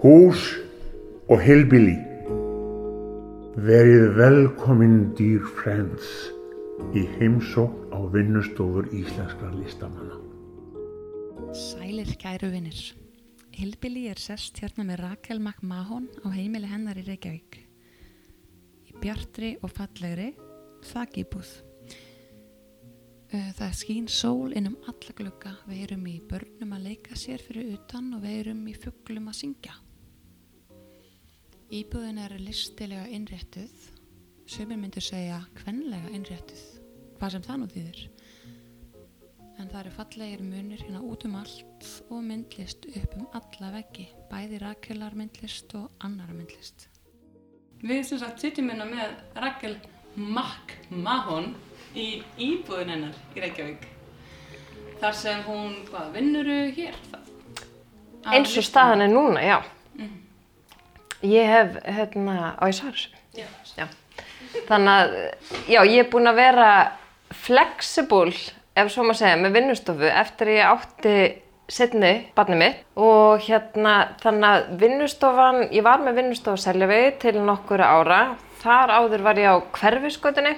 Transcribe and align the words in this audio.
Hús 0.00 0.40
og 1.28 1.42
heilbili. 1.44 1.98
Verið 3.60 4.14
velkominn 4.16 5.10
dýr 5.18 5.42
friends 5.58 6.06
í 6.96 7.02
heimsókn 7.18 7.92
á 7.92 8.00
vinnustofur 8.08 8.88
íslenskra 8.96 9.50
listamanna. 9.58 10.16
Sælir 11.52 12.14
kæru 12.16 12.48
vinnir. 12.48 12.80
Hilbili 13.52 14.06
er 14.08 14.16
sest 14.16 14.62
hérna 14.64 14.86
með 14.88 15.02
Rakel 15.02 15.36
McMahon 15.36 16.08
á 16.24 16.32
heimili 16.32 16.70
hennar 16.72 16.96
í 16.96 17.04
Reykjavík. 17.04 17.60
Í 18.88 18.96
bjartri 19.04 19.58
og 19.60 19.74
fallegri 19.76 20.30
þakkýbúð. 20.94 21.52
Það 23.30 23.76
skýn 23.78 24.08
sól 24.10 24.56
inn 24.56 24.72
um 24.72 24.80
alla 24.88 25.12
glugga, 25.14 25.52
við 25.68 25.84
erum 25.84 26.08
í 26.08 26.16
börnum 26.32 26.72
að 26.74 26.88
leika 26.88 27.14
sér 27.14 27.44
fyrir 27.44 27.76
utan 27.76 28.08
og 28.16 28.24
við 28.24 28.40
erum 28.40 28.64
í 28.66 28.74
fugglum 28.74 29.28
að 29.30 29.40
syngja. 29.44 29.76
Íbúðin 31.70 32.16
er 32.18 32.32
listilega 32.42 33.04
innréttuð, 33.14 33.70
sömur 34.50 34.80
myndur 34.80 35.04
segja 35.06 35.36
kvenlega 35.54 36.10
innréttuð, 36.10 36.64
hvað 37.20 37.36
sem 37.36 37.44
það 37.44 37.60
nú 37.60 37.68
þýðir. 37.70 38.00
En 39.54 39.70
það 39.70 39.78
eru 39.84 39.92
fallegir 39.94 40.42
munir 40.42 40.82
hérna 40.82 41.04
út 41.06 41.28
um 41.28 41.38
allt 41.38 41.86
og 42.08 42.26
myndlist 42.26 42.90
upp 42.90 43.16
um 43.20 43.30
alla 43.38 43.70
veggi, 43.76 44.08
bæði 44.32 44.60
Rakelar 44.64 45.14
myndlist 45.14 45.78
og 45.78 46.02
annara 46.02 46.34
myndlist. 46.34 46.88
Við 47.86 48.02
sem 48.08 48.24
sagt 48.26 48.42
sitjum 48.42 48.74
hérna 48.74 48.90
með 48.90 49.14
Rakel 49.38 49.78
McMahon 50.18 51.52
í 51.94 52.24
íbúðin 52.34 52.96
hennar 52.96 53.26
í 53.36 53.46
Reykjavík. 53.46 53.86
Þar 54.98 55.20
sem 55.22 55.46
hún, 55.46 55.84
hvað, 55.86 56.16
vinnuru 56.18 56.62
hér? 56.74 57.04
Eins 58.26 58.58
og 58.58 58.66
staðan 58.66 59.06
er 59.06 59.14
núna, 59.14 59.46
já. 59.46 59.60
Ég 61.26 61.50
hef, 61.52 61.76
hérna, 61.84 62.54
á 62.56 62.64
þessu? 62.64 63.10
Já. 63.36 63.46
Já. 63.76 63.86
Þannig 64.66 64.94
að, 64.94 65.14
já, 65.68 65.80
ég 65.84 65.98
er 66.04 66.08
búin 66.10 66.30
að 66.30 66.40
vera 66.40 66.70
flexible, 67.44 68.32
ef 68.74 68.90
svo 68.90 69.04
maður 69.04 69.20
segja, 69.20 69.38
með 69.42 69.56
vinnustofu 69.58 70.08
eftir 70.10 70.54
ég 70.56 70.70
átti 70.70 71.14
setni 71.70 72.12
barnið 72.34 72.58
mitt 72.62 72.80
og 72.98 73.44
hérna, 73.44 73.94
þannig 74.22 74.48
að 74.48 74.72
vinnustofan, 74.80 75.60
ég 75.70 75.86
var 75.86 76.02
með 76.02 76.18
vinnustofu 76.22 76.64
Seljavegi 76.64 77.12
til 77.26 77.36
nokkura 77.44 77.92
ára. 78.00 78.20
Þar 78.60 78.96
áður 78.98 79.22
var 79.28 79.38
ég 79.40 79.54
á 79.54 79.56
hverfisgötunni 79.76 80.56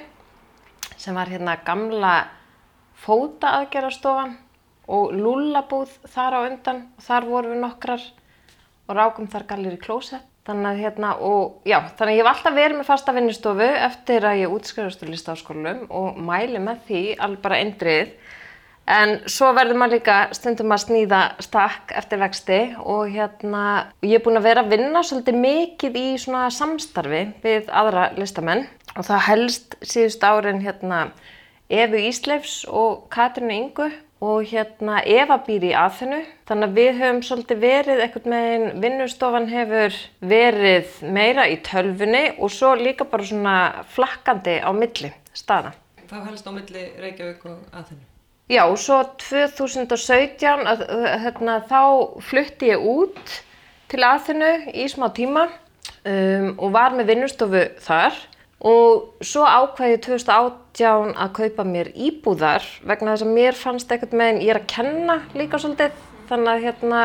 sem 0.97 1.15
var 1.19 1.31
hérna 1.31 1.59
gamla 1.67 2.15
fótaaðgerðarstofan 3.03 4.37
og 4.93 5.15
lúllabúð 5.15 5.93
þar 6.11 6.39
á 6.39 6.41
undan 6.47 6.85
og 6.97 7.07
þar 7.07 7.29
vorum 7.29 7.55
við 7.55 7.65
nokkrar 7.67 8.05
og 8.89 8.97
rákum 8.99 9.31
þar 9.31 9.49
gallir 9.51 9.77
í 9.77 9.83
klósett. 9.83 10.32
Þannig 10.43 10.69
að 10.73 10.81
hérna, 10.83 11.11
og 11.23 11.69
já, 11.69 11.77
þannig 11.95 12.09
að 12.09 12.17
ég 12.17 12.25
hef 12.25 12.31
alltaf 12.33 12.55
verið 12.57 12.79
með 12.81 12.89
fasta 12.89 13.13
vinnustofu 13.15 13.67
eftir 13.87 14.25
að 14.27 14.41
ég 14.41 14.55
útskrifast 14.57 15.05
úr 15.05 15.13
listaháskólum 15.13 15.85
og 15.95 16.17
mæli 16.19 16.63
með 16.63 16.81
því 16.89 17.03
alveg 17.23 17.45
bara 17.45 17.61
eindrið. 17.63 18.11
En 18.91 19.13
svo 19.31 19.53
verður 19.55 19.79
maður 19.79 20.01
líka 20.01 20.17
stundum 20.35 20.75
að 20.75 20.83
snýða 20.83 21.21
stakk 21.47 21.93
eftir 21.95 22.19
vexti 22.19 22.59
og 22.83 23.13
hérna, 23.15 23.93
ég 24.03 24.19
er 24.19 24.25
búin 24.25 24.41
að 24.41 24.49
vera 24.49 24.65
að 24.65 24.73
vinna 24.75 25.05
svolítið 25.07 25.39
mikið 25.45 25.99
í 26.01 26.07
svona 26.19 26.49
samstarfi 26.51 27.23
við 27.45 27.71
aðra 27.71 28.09
listamenn 28.19 28.67
og 28.97 29.07
það 29.07 29.27
helst 29.29 29.77
síðust 29.87 30.27
árin 30.27 30.65
hérna 30.67 31.05
Efu 31.71 32.03
Ísleifs 32.03 32.57
og 32.67 33.07
Katrínu 33.15 33.55
Ingu 33.55 33.93
og 34.23 34.47
hérna 34.47 35.01
Eva 35.09 35.41
býr 35.43 35.67
í 35.67 35.73
aðþennu. 35.75 36.21
Þannig 36.47 36.69
að 36.69 36.79
við 36.79 37.01
höfum 37.01 37.21
svolítið 37.27 37.63
verið 37.65 38.03
eitthvað 38.05 38.29
með 38.31 38.67
vinnustofan 38.85 39.49
hefur 39.51 39.99
verið 40.31 40.95
meira 41.17 41.49
í 41.51 41.59
tölfunni 41.67 42.23
og 42.39 42.53
svo 42.55 42.73
líka 42.79 43.09
bara 43.09 43.27
svona 43.27 43.57
flakkandi 43.97 44.61
á 44.63 44.71
milli 44.77 45.11
staða. 45.35 45.75
Hvað 46.07 46.27
helst 46.31 46.47
á 46.47 46.53
milli 46.55 46.87
Reykjavík 47.03 47.47
og 47.51 47.59
Aþennu? 47.73 48.07
Já, 48.53 48.67
svo 48.77 48.99
2017 49.23 50.67
að, 50.69 50.83
hérna, 51.23 51.61
þá 51.67 51.83
flutti 52.23 52.69
ég 52.69 52.83
út 52.85 53.39
til 53.91 54.03
aðþennu 54.05 54.53
í 54.77 54.87
smá 54.93 55.07
tíma 55.15 55.47
um, 55.49 56.53
og 56.59 56.69
var 56.75 56.95
með 56.95 57.15
vinnustofu 57.15 57.63
þar 57.83 58.19
og 58.63 59.25
svo 59.27 59.43
ákvæði 59.43 59.97
ég 59.97 60.03
2018 60.07 61.15
að 61.19 61.33
kaupa 61.37 61.65
mér 61.67 61.91
íbúðar 61.99 62.67
vegna 62.87 63.15
þess 63.15 63.27
að 63.27 63.37
mér 63.37 63.59
fannst 63.59 63.91
eitthvað 63.91 64.19
með 64.21 64.43
ég 64.47 64.53
er 64.55 64.61
að 64.61 64.69
kenna 64.71 65.17
líka 65.35 65.59
svolítið. 65.61 65.97
Þannig 66.31 66.53
að 66.53 66.63
hérna, 66.65 67.01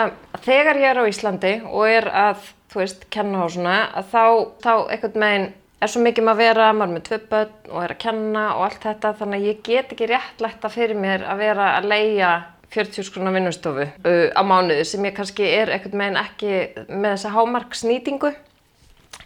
þegar 0.46 0.80
ég 0.80 0.92
er 0.92 1.00
á 1.02 1.10
Íslandi 1.10 1.54
og 1.66 1.88
er 1.90 2.06
að, 2.14 2.44
þú 2.72 2.80
veist, 2.84 3.08
kenna 3.12 3.42
á 3.44 3.48
svona 3.52 3.78
að 3.98 4.12
þá, 4.14 4.26
þá 4.64 4.74
eitthvað 4.94 5.18
með 5.24 5.48
er 5.78 5.92
svo 5.92 6.04
mikið 6.06 6.26
maður 6.26 6.38
að 6.38 6.44
vera, 6.46 6.68
maður 6.74 6.88
er 6.88 6.94
með 6.94 7.08
tvö 7.08 7.20
börn 7.32 7.72
og 7.72 7.82
er 7.84 7.94
að 7.94 8.00
kenna 8.06 8.44
og 8.54 8.64
allt 8.68 8.86
þetta. 8.86 9.14
Þannig 9.20 9.42
að 9.42 9.50
ég 9.50 9.66
get 9.66 9.92
ekki 9.96 10.10
réttlætta 10.14 10.72
fyrir 10.74 11.02
mér 11.02 11.26
að 11.28 11.42
vera 11.44 11.72
að 11.80 11.90
leia 11.92 12.32
40 12.74 13.08
skruna 13.08 13.32
vinnustofu 13.32 13.86
uh, 13.88 14.30
á 14.36 14.42
mánuðu 14.44 14.86
sem 14.88 15.06
ég 15.08 15.16
kannski 15.18 15.46
er 15.48 15.72
eitthvað 15.72 16.00
með 16.02 16.22
ekki 16.22 16.54
með 16.90 17.14
þessa 17.14 17.34
hámarksnýtingu. 17.36 18.34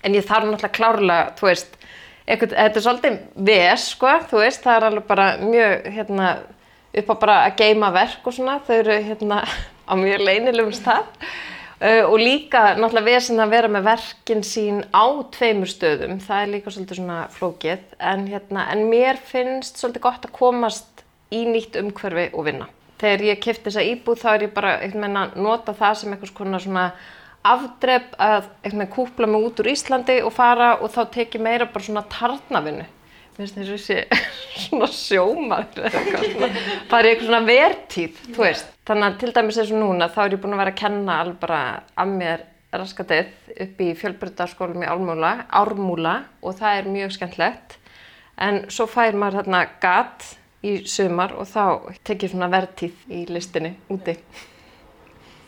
En 0.01 0.17
ég 0.17 0.25
þarf 0.25 0.47
náttúrulega 0.47 0.75
klárlega, 0.77 1.31
þú 1.37 1.47
veist 1.49 1.77
eitthvað, 2.31 2.55
þetta 2.55 2.79
er 2.79 2.85
svolítið 2.85 3.21
ves, 3.51 3.85
sko, 3.93 4.15
þú 4.31 4.41
veist, 4.41 4.63
það 4.63 4.77
er 4.77 4.87
alveg 4.87 5.07
bara 5.09 5.27
mjög, 5.41 5.87
hérna, 5.97 6.33
upp 7.01 7.13
á 7.13 7.15
bara 7.23 7.37
að 7.45 7.55
geima 7.61 7.91
verk 7.95 8.27
og 8.27 8.35
svona, 8.35 8.59
þau 8.67 8.75
eru, 8.77 8.97
hérna, 9.07 9.39
á 9.91 9.93
mjög 9.99 10.27
leinilegum 10.27 10.75
stað. 10.75 11.07
Uh, 11.81 12.03
og 12.05 12.19
líka 12.21 12.75
náttúrulega 12.77 13.07
vesen 13.07 13.41
að 13.41 13.55
vera 13.55 13.69
með 13.73 13.87
verkin 13.87 14.43
sín 14.45 14.83
á 14.93 15.05
tveimur 15.33 15.69
stöðum, 15.71 16.19
það 16.21 16.43
er 16.43 16.51
líka 16.51 16.73
svolítið 16.73 16.99
svona 16.99 17.21
flókið, 17.33 17.87
en 18.11 18.27
hérna, 18.29 18.67
en 18.69 18.83
mér 18.91 19.17
finnst 19.17 19.81
svolítið 19.81 20.05
gott 20.05 20.27
að 20.27 20.35
komast 20.35 21.01
í 21.33 21.41
nýtt 21.49 21.79
umhverfi 21.81 22.27
og 22.35 22.45
vinna. 22.45 22.67
Þegar 23.01 23.25
ég 23.31 23.41
kefti 23.41 23.65
þessa 23.65 23.87
íbúð 23.95 24.21
þá 24.21 24.29
er 24.35 24.45
ég 24.45 24.53
bara, 24.53 24.75
eitthvað 24.77 25.07
meina, 25.07 25.25
nota 25.33 25.73
það 25.73 25.97
sem 25.97 26.13
eitthvað 26.13 26.59
svona 26.67 26.85
afdrepp 27.47 28.16
að 28.22 28.50
kúpla 28.94 29.28
mig 29.28 29.46
út 29.47 29.62
úr 29.63 29.72
Íslandi 29.72 30.19
og 30.25 30.34
fara 30.35 30.75
og 30.81 30.91
þá 30.94 31.02
teki 31.16 31.41
meira 31.41 31.66
bara 31.66 31.85
svona 31.85 32.03
tarnavinnu. 32.09 32.85
Mér 33.31 33.47
finnst 33.47 33.56
þess 33.57 33.69
að 33.69 33.78
þessi 33.78 34.66
svona 34.68 34.88
sjómaður 34.91 35.85
eða 35.88 36.02
eitthvað 36.02 36.57
bara 36.91 37.07
í 37.07 37.12
eitthvað 37.12 37.29
svona 37.29 37.46
vertíð, 37.47 38.19
þú 38.35 38.44
veist. 38.44 38.74
Þannig 38.85 39.07
að 39.07 39.19
til 39.22 39.31
dæmis 39.38 39.59
eins 39.62 39.72
og 39.72 39.81
núna 39.81 40.09
þá 40.12 40.19
er 40.25 40.35
ég 40.35 40.41
búin 40.44 40.56
að 40.57 40.62
vera 40.62 40.74
að 40.74 40.81
kenna 40.81 41.19
alveg 41.24 41.40
bara 41.41 41.62
af 41.96 42.12
mér 42.12 42.44
raskatið 42.72 43.31
upp 43.66 43.81
í 43.84 43.90
fjölbrytarskólum 44.00 44.84
í 44.84 44.91
Ármúla, 44.91 45.31
Ármúla 45.47 46.16
og 46.44 46.59
það 46.59 46.78
er 46.78 46.91
mjög 46.91 47.16
skemmtlegt. 47.18 47.78
En 48.41 48.63
svo 48.72 48.88
fær 48.90 49.18
maður 49.18 49.41
þarna 49.41 49.66
gat 49.81 50.29
í 50.62 50.78
sumar 50.88 51.34
og 51.40 51.50
þá 51.50 51.66
tekið 52.08 52.35
svona 52.35 52.52
vertíð 52.52 53.12
í 53.12 53.25
listinni 53.31 53.73
úti. 53.91 54.16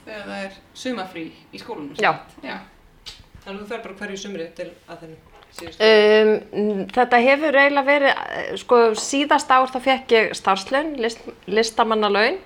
Þegar 0.03 0.25
það 0.27 0.39
er 0.45 0.57
sumafrí 0.77 1.27
í 1.53 1.61
skólunum? 1.61 1.93
Já. 1.99 2.11
Já. 2.43 2.57
Þannig 3.43 3.53
að 3.53 3.61
þú 3.61 3.69
fer 3.69 3.85
bara 3.85 3.99
hverju 4.01 4.19
sumri 4.19 4.49
til 4.55 4.69
Aþennu 4.87 5.19
síðust? 5.53 5.81
Um, 5.83 6.83
þetta 6.93 7.21
hefur 7.23 7.57
eiginlega 7.59 7.87
verið, 7.87 8.21
eh, 8.37 8.51
sko 8.61 8.81
síðast 8.99 9.51
ár 9.53 9.71
þá 9.71 9.79
fekk 9.87 10.15
ég 10.15 10.35
starfslaun, 10.37 10.93
list, 11.01 11.23
listamannalaun 11.47 12.39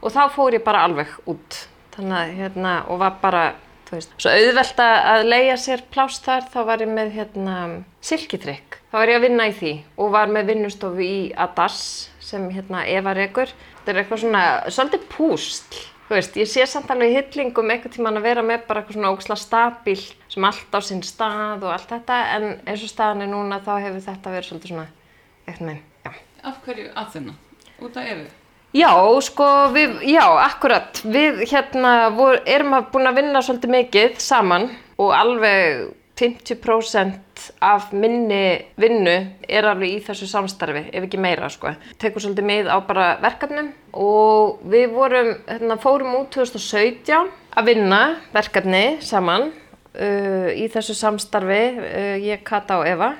og 0.00 0.14
þá 0.14 0.22
fór 0.34 0.56
ég 0.58 0.64
bara 0.64 0.84
alveg 0.86 1.12
út. 1.30 1.64
Þannig 1.94 2.16
að 2.18 2.34
hérna, 2.40 2.74
og 2.88 3.00
var 3.02 3.16
bara, 3.22 3.44
þú 3.88 3.98
veist, 3.98 4.12
svo 4.16 4.32
auðvelt 4.32 4.82
að 4.84 4.96
að 5.12 5.28
leigja 5.28 5.56
sér 5.60 5.84
pláss 5.92 6.20
þar, 6.24 6.46
þá 6.52 6.60
var 6.64 6.84
ég 6.84 6.92
með 6.94 7.14
hérna 7.18 7.56
silkitrykk. 8.00 8.78
Þá 8.90 8.98
var 8.98 9.12
ég 9.12 9.20
að 9.20 9.26
vinna 9.28 9.48
í 9.50 9.54
því 9.54 9.72
og 9.98 10.12
var 10.14 10.32
með 10.32 10.52
vinnustofu 10.54 11.04
í 11.04 11.18
Adas 11.36 11.80
sem 12.20 12.48
hérna 12.50 12.86
Eva 12.88 13.14
rekur. 13.14 13.52
Þetta 13.80 13.92
er 13.92 14.02
eitthvað 14.02 14.22
svona, 14.24 14.44
svolítið 14.70 15.08
púsl. 15.12 15.82
Þú 16.10 16.16
veist, 16.16 16.36
ég 16.40 16.48
sé 16.50 16.64
samt 16.66 16.88
alveg 16.90 17.12
hillingum 17.14 17.68
eitthvað 17.70 17.92
tíman 17.94 18.18
að 18.18 18.24
vera 18.26 18.42
með 18.42 18.64
bara 18.66 18.80
eitthvað 18.80 18.96
svona 18.96 19.10
óksla 19.14 19.34
stabíl 19.38 20.00
sem 20.02 20.46
allt 20.48 20.72
á 20.74 20.80
sinn 20.82 21.04
stað 21.06 21.62
og 21.62 21.70
allt 21.70 21.92
þetta 21.92 22.16
en 22.34 22.46
eins 22.66 22.82
og 22.82 22.90
staðan 22.90 23.22
er 23.22 23.30
núna 23.30 23.60
þá 23.62 23.70
hefur 23.84 24.02
þetta 24.08 24.32
verið 24.34 24.48
svolítið 24.48 24.72
svona 24.72 24.88
eitthvað 25.44 25.68
með, 25.68 25.78
já. 26.02 26.10
Af 26.50 26.58
hverju 26.64 26.88
Aþennu? 27.04 27.36
Út 27.78 28.00
af 28.02 28.10
Efu? 28.10 28.26
Já, 28.80 28.90
sko, 29.28 29.46
við, 29.76 29.94
já, 30.10 30.24
akkurat, 30.48 30.98
við 31.14 31.44
hérna 31.52 31.94
vor, 32.18 32.42
erum 32.42 32.74
að 32.80 32.90
búin 32.90 33.12
að 33.12 33.22
vinna 33.22 33.46
svolítið 33.46 33.76
mikið 33.76 34.20
saman 34.26 34.66
og 34.98 35.14
alveg 35.14 35.94
50% 36.20 37.46
af 37.64 37.92
minni 37.96 38.42
vinnu 38.80 39.14
er 39.48 39.68
alveg 39.70 39.94
í 39.94 40.02
þessu 40.04 40.28
samstarfi, 40.28 40.84
ef 40.92 41.06
ekki 41.06 41.20
meira, 41.20 41.48
sko. 41.52 41.72
Tekur 42.00 42.24
svolítið 42.24 42.48
með 42.50 42.68
á 42.68 42.76
bara 42.84 43.06
verkefnum 43.22 43.72
og 43.96 44.60
við 44.70 44.92
vorum, 44.92 45.32
hérna, 45.48 45.78
fórum 45.80 46.18
út 46.20 46.30
2017 46.36 47.32
að 47.56 47.72
vinna 47.72 48.02
verkefni 48.34 48.84
saman 49.04 49.48
uh, 49.48 50.52
í 50.52 50.68
þessu 50.72 50.98
samstarfi, 50.98 51.64
uh, 51.80 52.14
ég, 52.20 52.44
Kata 52.46 52.82
og 52.82 52.88
Eva 52.90 53.14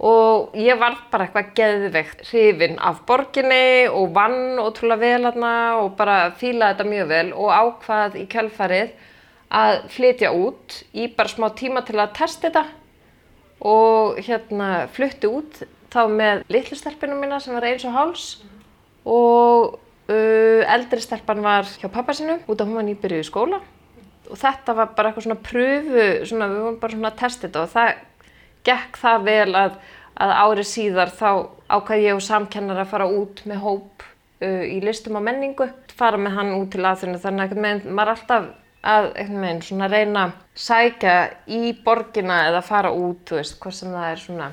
og 0.00 0.54
ég 0.56 0.78
var 0.80 0.96
bara 1.12 1.26
eitthvað 1.26 1.50
geðveikt 1.58 2.22
hrifin 2.30 2.78
af 2.80 3.02
borginni 3.08 3.88
og 3.92 4.14
vann 4.16 4.56
ótrúlega 4.60 5.00
vel 5.02 5.26
hérna 5.26 5.52
og 5.82 5.92
bara 5.98 6.30
fílaði 6.40 6.72
þetta 6.72 6.86
mjög 6.88 7.10
vel 7.10 7.26
og 7.36 7.50
ákvað 7.52 8.16
í 8.22 8.24
kjölfarið 8.32 8.94
að 9.50 9.80
flytja 9.90 10.30
út 10.36 10.80
í 10.94 11.08
bara 11.16 11.30
smá 11.30 11.48
tíma 11.58 11.82
til 11.86 11.98
að 11.98 12.14
testa 12.18 12.48
þetta 12.48 12.64
og 13.66 14.20
hérna 14.24 14.86
flutti 14.94 15.28
út 15.28 15.62
þá 15.90 16.02
með 16.08 16.44
litlu 16.52 16.78
stelpinu 16.78 17.18
mína 17.18 17.40
sem 17.42 17.56
var 17.56 17.66
eins 17.66 17.84
og 17.84 17.96
háls 17.96 18.26
og 19.04 19.78
uh, 20.10 20.62
eldri 20.70 21.02
stelpan 21.02 21.42
var 21.44 21.68
hjá 21.80 21.88
pappa 21.92 22.14
sinu 22.16 22.38
út 22.46 22.60
af 22.60 22.68
hún 22.68 22.78
var 22.78 22.86
nýbyrjuð 22.86 23.24
í 23.24 23.28
skóla. 23.28 23.60
Og 24.30 24.38
þetta 24.38 24.76
var 24.78 24.92
bara 24.94 25.10
eitthvað 25.10 25.26
svona 25.26 25.42
pröfu, 25.42 26.04
svona, 26.30 26.46
við 26.52 26.62
vorum 26.62 26.78
bara 26.82 26.94
svona 26.94 27.10
að 27.10 27.18
testa 27.18 27.48
þetta 27.48 27.64
og 27.64 27.72
það 27.72 27.88
gekk 28.68 29.00
það 29.00 29.26
vel 29.26 29.56
að, 29.58 29.76
að 30.22 30.34
árið 30.44 30.68
síðar 30.70 31.12
þá 31.16 31.30
ákvað 31.74 32.04
ég 32.04 32.18
og 32.20 32.22
samkennar 32.22 32.82
að 32.84 32.92
fara 32.92 33.10
út 33.10 33.42
með 33.50 33.62
hóp 33.64 34.04
uh, 34.06 34.64
í 34.68 34.78
listum 34.84 35.18
á 35.18 35.26
menningu, 35.26 35.66
fara 35.96 36.20
með 36.20 36.36
hann 36.38 36.54
út 36.60 36.70
til 36.74 36.84
aðþunni 36.86 37.22
þannig 37.24 37.56
að 37.56 37.90
maður 37.90 38.14
alltaf 38.14 38.50
að 38.80 39.10
veginn 39.18 39.62
svona 39.64 39.88
reyna 39.92 40.24
að 40.28 40.34
sækja 40.56 41.14
í 41.52 41.74
borgina 41.84 42.46
eða 42.48 42.62
fara 42.64 42.92
út, 42.96 43.22
þú 43.28 43.40
veist, 43.40 43.58
hvað 43.60 43.76
sem 43.76 43.92
það 43.92 44.08
er 44.10 44.22
svona 44.24 44.48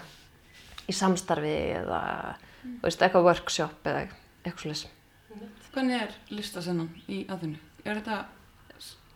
í 0.87 0.95
samstarfi 0.95 1.55
eða 1.79 2.01
þú 2.63 2.83
veist, 2.83 3.01
eitthvað 3.01 3.27
workshop 3.29 3.87
eða 3.87 4.05
eitthvað 4.07 4.61
svolítið. 4.63 4.93
Hvernig 5.77 6.01
er 6.01 6.13
listasennan 6.33 6.89
í 7.07 7.21
aðinu? 7.29 7.59
Er 7.85 7.99
þetta, 7.99 8.23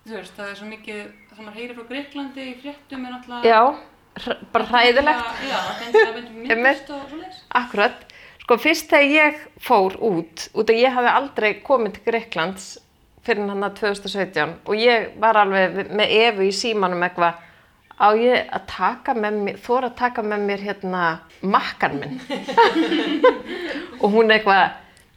þú 0.06 0.16
veist, 0.16 0.36
það 0.38 0.52
er 0.52 0.60
svo 0.60 0.68
mikið, 0.70 1.00
það 1.32 1.42
maður 1.42 1.58
heyrir 1.60 1.80
frá 1.80 1.88
Greiklandi 1.90 2.46
í 2.46 2.58
fréttum 2.62 3.08
er 3.08 3.16
náttúrulega... 3.16 3.50
Já, 3.50 4.38
bara 4.54 4.70
hræðilegt. 4.70 5.42
Já, 5.48 5.58
það 5.58 5.82
finnst 5.82 5.98
það 5.98 6.14
myndum 6.20 6.38
Einmitt. 6.38 6.62
myndist 6.62 6.94
og 6.96 7.04
svoleiðis. 7.10 7.42
Akkurat. 7.62 8.06
Sko 8.42 8.58
fyrst 8.60 8.92
þegar 8.92 9.12
ég 9.16 9.44
fór 9.64 9.98
út, 10.06 10.48
út 10.58 10.72
að 10.72 10.82
ég 10.82 10.96
hafi 10.96 11.12
aldrei 11.12 11.52
komið 11.66 11.98
til 11.98 12.06
Greiklands 12.10 12.72
fyrir 13.26 13.48
hann 13.50 13.66
að 13.68 13.80
2017 13.80 14.58
og 14.66 14.76
ég 14.80 15.12
var 15.22 15.40
alveg 15.42 15.94
með 15.94 16.14
Evu 16.18 16.48
í 16.48 16.54
símanum 16.56 17.04
eitthvað 17.06 17.40
á 18.02 18.08
ég 18.18 18.50
að 18.50 18.68
taka 18.72 19.14
með 19.14 19.40
mér, 19.46 19.58
þóra 19.62 19.92
að 19.92 19.98
taka 20.00 20.26
með 20.26 20.46
mér 20.48 20.66
hérna 20.66 21.04
makkan 21.46 22.00
minn? 22.02 22.18
Og 24.02 24.10
hún 24.16 24.34
eitthvað 24.34 24.72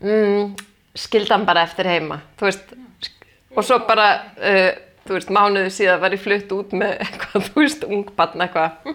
mm, 0.04 0.50
skildan 0.92 1.46
bara 1.48 1.64
eftir 1.64 1.88
heima, 1.88 2.20
þú 2.36 2.50
veist 2.50 2.74
og 3.54 3.64
svo 3.64 3.78
bara, 3.88 4.08
uh, 4.36 4.70
þú 5.06 5.16
veist, 5.16 5.32
mánuðu 5.34 5.72
síðan 5.72 6.00
var 6.02 6.14
ég 6.14 6.22
flutt 6.22 6.54
út 6.56 6.72
með 6.76 6.96
eitthvað, 7.04 7.48
þú 7.48 7.60
veist, 7.62 7.84
ungbarn 7.88 8.46
eitthvað. 8.46 8.94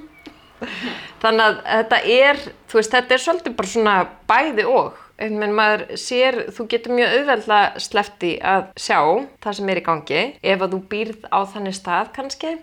Þannig 1.22 1.46
að 1.46 1.60
þetta 1.66 2.00
er, 2.16 2.42
þú 2.68 2.80
veist, 2.80 2.96
þetta 2.96 3.16
er 3.16 3.24
svolítið 3.24 3.56
bara 3.60 3.74
svona 3.74 3.94
bæði 4.30 4.66
og. 4.68 5.06
Veginn 5.19 5.54
maður 5.56 5.86
sér, 6.00 6.38
þú 6.56 6.66
getur 6.71 6.95
mjög 6.95 7.13
auðveldlega 7.18 7.83
slefti 7.83 8.31
að 8.39 8.69
sjá 8.80 9.00
það 9.44 9.57
sem 9.57 9.71
er 9.71 9.80
í 9.81 9.86
gangi 9.86 10.21
ef 10.54 10.63
að 10.63 10.75
þú 10.75 10.80
býrð 10.94 11.25
á 11.27 11.39
þannig 11.54 11.75
stað 11.75 12.12
kannski. 12.16 12.54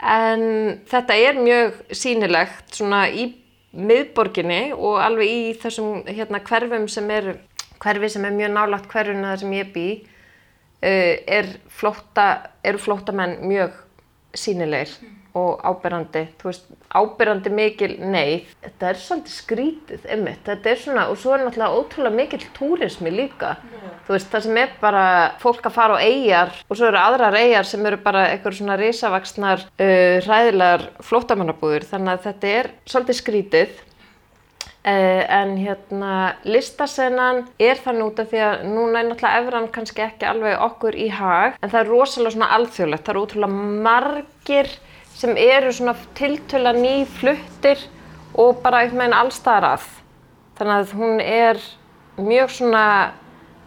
En 0.00 0.44
þetta 0.90 1.18
er 1.26 1.40
mjög 1.40 1.80
sýnilegt 1.92 2.78
svona 2.78 3.04
í 3.12 3.28
miðborginni 3.74 4.62
og 4.74 5.00
alveg 5.02 5.30
í 5.30 5.42
þessum 5.60 6.04
hérna 6.08 6.40
hverfum 6.46 6.88
sem 6.88 7.10
eru, 7.10 7.36
hverfi 7.82 8.10
sem 8.14 8.24
er 8.24 8.36
mjög 8.36 8.54
nálagt 8.54 8.90
hverfuna 8.92 9.34
þar 9.34 9.42
sem 9.42 9.56
ég 9.58 9.72
bý, 9.74 9.88
uh, 10.80 11.14
er 11.38 11.50
flótta, 11.68 12.28
eru 12.64 12.80
flóttamenn 12.80 13.42
mjög 13.44 13.76
sínilegir 14.34 14.96
og 15.34 15.62
áberandi, 15.66 16.28
þú 16.38 16.46
veist, 16.46 16.66
áberandi 16.94 17.50
mikil 17.50 17.96
neyð. 17.98 18.52
Þetta 18.62 18.90
er 18.90 19.00
svolítið 19.02 19.34
skrítið, 19.34 20.04
einmitt, 20.14 20.42
þetta 20.46 20.70
er 20.70 20.82
svona, 20.82 21.06
og 21.10 21.18
svo 21.18 21.34
er 21.34 21.42
náttúrulega 21.42 21.80
ótrúlega 21.80 22.18
mikil 22.20 22.44
túrismi 22.54 23.10
líka. 23.10 23.56
Þú 24.06 24.14
veist, 24.14 24.30
það 24.30 24.44
sem 24.46 24.60
er 24.62 24.76
bara 24.82 25.06
fólk 25.42 25.66
að 25.66 25.74
fara 25.74 25.96
á 25.98 26.04
eigjar 26.04 26.52
og 26.68 26.78
svo 26.78 26.86
eru 26.90 27.00
aðrar 27.00 27.38
eigjar 27.40 27.66
sem 27.66 27.88
eru 27.90 27.98
bara 28.04 28.28
eitthvað 28.30 28.60
svona 28.60 28.78
risavaksnar, 28.78 29.66
uh, 29.74 30.20
hræðilegar 30.28 30.86
flóttamannabúður, 31.08 31.88
þannig 31.90 32.14
að 32.14 32.24
þetta 32.28 32.54
er 32.60 32.70
svolítið 32.86 33.20
skrítið. 33.22 33.82
Uh, 34.84 35.24
en 35.32 35.54
hérna 35.56 36.14
listasennan 36.44 37.46
er 37.56 37.78
þannig 37.80 38.10
út 38.10 38.18
af 38.20 38.26
því 38.28 38.40
að 38.44 38.64
núna 38.68 39.00
er 39.00 39.06
náttúrulega 39.08 39.38
evran 39.40 39.68
kannski 39.72 40.02
ekki 40.04 40.26
alveg 40.28 40.60
okkur 40.60 40.98
í 41.00 41.06
hag 41.08 41.54
en 41.56 41.72
það 41.72 41.78
er 41.78 41.88
rosalega 41.88 42.34
svona 42.34 42.50
alþjóðlegt, 42.58 43.06
það 43.06 43.14
eru 43.14 43.22
ótrúlega 43.24 43.62
margir 43.86 44.68
sem 45.14 45.36
eru 45.38 45.72
svona 45.72 45.94
tiltöla 46.18 46.74
ný 46.76 47.04
fluttir 47.18 47.80
og 48.34 48.62
bara 48.62 48.82
einhvern 48.82 49.04
veginn 49.04 49.18
allstaðar 49.18 49.68
að 49.74 49.90
þannig 50.58 50.78
að 50.78 50.94
hún 50.98 51.20
er 51.22 51.60
mjög 52.18 52.54
svona 52.58 52.86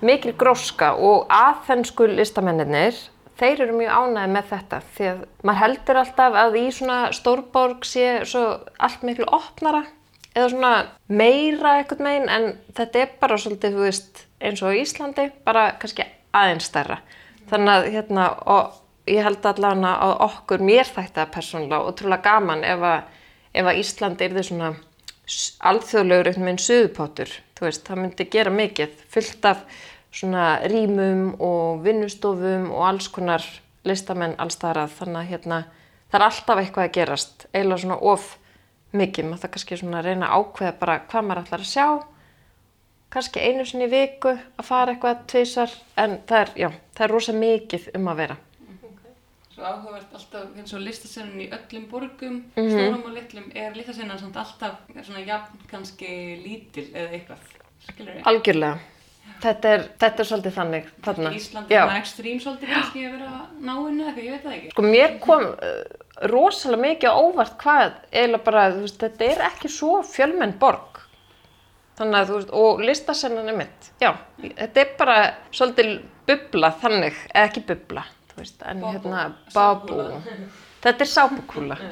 mikil 0.04 0.34
gróska 0.38 0.94
og 0.94 1.28
aðfennsku 1.34 2.08
listamennir 2.12 2.98
þeir 3.38 3.64
eru 3.66 3.78
mjög 3.78 4.00
ánægði 4.02 4.34
með 4.34 4.50
þetta 4.52 4.82
því 4.96 5.12
að 5.12 5.22
maður 5.44 5.62
heldur 5.64 6.02
alltaf 6.02 6.40
að 6.44 6.58
í 6.60 6.66
svona 6.74 6.98
stórborg 7.16 7.86
sé 7.88 8.08
svo 8.28 8.44
allt 8.78 9.06
miklu 9.08 9.28
opnara 9.38 9.86
eða 10.38 10.50
svona 10.54 10.74
meira 11.10 11.78
eitthvað 11.80 12.04
megin 12.06 12.28
en 12.30 12.50
þetta 12.78 13.04
er 13.04 13.14
bara 13.22 13.38
svolítið, 13.42 13.78
þú 13.78 13.86
veist, 13.88 14.26
eins 14.44 14.62
og 14.66 14.78
Íslandi, 14.78 15.30
bara 15.46 15.72
kannski 15.82 16.06
aðeins 16.36 16.68
stærra. 16.70 17.00
Þannig 17.50 17.74
að 17.74 17.88
hérna, 17.96 18.28
og 18.46 18.76
ég 19.08 19.24
held 19.26 19.46
allavega 19.46 19.94
að 20.04 20.14
okkur, 20.28 20.64
mér 20.68 20.90
þætti 20.90 21.16
það 21.20 21.34
persónulega 21.36 21.92
ótrúlega 21.92 22.26
gaman 22.26 22.64
ef 22.68 22.86
að, 22.86 22.98
ef 23.54 23.70
að 23.70 23.80
Ísland 23.82 24.24
er 24.24 24.36
því 24.36 24.44
svona 24.48 24.72
alþjóðlegur 25.72 26.30
einhvern 26.32 26.48
veginn 26.48 26.64
suðupottur, 26.64 27.32
þú 27.58 27.68
veist, 27.68 27.86
það 27.88 28.02
myndi 28.02 28.28
gera 28.32 28.54
mikið, 28.54 29.00
fullt 29.12 29.48
af 29.50 29.64
svona 30.18 30.46
rýmum 30.72 31.24
og 31.44 31.82
vinnustofum 31.86 32.70
og 32.72 32.86
alls 32.88 33.10
konar 33.14 33.44
listamenn 33.88 34.38
allstaðar 34.42 34.86
að 34.86 35.00
þannig 35.02 35.22
að 35.22 35.32
hérna, 35.32 35.62
það 36.12 36.20
er 36.20 36.28
alltaf 36.28 36.62
eitthvað 36.62 36.88
að 36.88 36.94
gerast, 37.00 37.48
eiginlega 37.54 37.84
svona 37.84 38.00
of 38.14 38.30
mikið, 38.96 39.28
maður 39.28 39.44
það 39.44 39.54
kannski 39.56 39.82
svona 39.82 40.04
reyna 40.06 40.30
að 40.30 40.46
ákveða 40.46 40.78
bara 40.80 41.00
hvað 41.12 41.28
maður 41.28 41.44
ætlar 41.44 41.66
að 41.66 41.74
sjá 41.74 41.88
kannski 43.14 43.44
einu 43.44 43.66
sinni 43.68 43.88
viku 43.92 44.34
að 44.34 44.68
fara 44.68 44.94
eitthvað 44.94 45.24
tvisar 45.32 45.72
en 46.00 46.18
það 46.28 46.42
er, 46.42 46.52
já, 46.64 46.70
það 46.96 47.06
er 47.06 47.14
rosa 47.14 47.36
mikið 47.36 47.90
um 47.96 48.12
að 48.12 48.22
vera 48.24 48.38
Svo 49.58 49.66
áhugavert 49.66 50.12
alltaf 50.14 50.52
eins 50.60 50.74
og 50.78 50.84
listasennan 50.86 51.40
í 51.42 51.48
öllum 51.50 51.88
borgum, 51.90 52.36
Mhm. 52.56 52.68
stórum 52.70 53.06
og 53.08 53.14
litlum, 53.16 53.48
er 53.56 53.72
listasennan 53.74 54.20
samt 54.20 54.36
alltaf 54.38 54.76
svona 55.04 55.24
jafn 55.26 55.58
kannski 55.72 56.10
lítil 56.44 56.92
eða 56.94 57.10
eitthvað, 57.18 57.40
skilur 57.88 58.14
ég? 58.20 58.22
algjörlega 58.24 58.78
þetta 59.42 59.66
er, 59.74 59.82
þetta 60.00 60.20
er 60.20 60.28
svolítið 60.30 60.54
þannig 60.60 60.86
þarna. 61.04 61.32
Íslandi 61.36 61.70
Já. 61.74 61.82
er 61.84 61.88
svona 61.90 62.02
ekstrím 62.02 62.40
svolítið 62.40 62.70
kannski 62.74 63.00
að 63.08 63.12
vera 63.18 63.32
náinu 63.62 64.04
eða 64.04 64.14
eitthvað, 64.14 64.24
ég 64.24 64.32
veit 64.32 64.44
það 64.44 64.54
ekki. 64.58 64.72
sko 64.72 64.82
mér 64.82 65.20
kom 65.20 65.44
uh, 65.44 66.30
rosalega 66.30 66.82
mikið 66.82 67.10
á 67.10 67.16
óvart 67.18 67.58
hvað 67.58 67.92
eiginlega 68.14 68.44
bara, 68.44 68.72
þú 68.72 68.82
veist, 68.86 69.00
þetta 69.00 69.26
er 69.32 69.42
ekki 69.50 69.70
svo 69.70 70.04
fjölmenn 70.04 70.54
borg 70.60 71.02
þannig 71.98 72.20
að 72.22 72.28
þú 72.30 72.36
veist, 72.38 72.54
og 72.54 72.80
listasennan 72.86 73.50
er 73.50 73.58
mitt 73.58 73.92
já, 74.02 74.14
þetta 74.42 74.78
er 74.86 74.94
bara 74.98 75.18
svolítið 75.52 76.02
bubla 76.28 76.72
þannig, 76.82 77.14
eða 77.34 77.50
ekki 77.50 77.66
bubla 77.74 78.06
veist, 78.38 78.62
en 78.62 78.80
Bobble. 78.82 78.94
hérna 78.94 79.22
babu, 79.54 79.88
Sápukúla. 79.88 80.22
þetta 80.84 81.02
er 81.06 81.12
sápukúla 81.14 81.78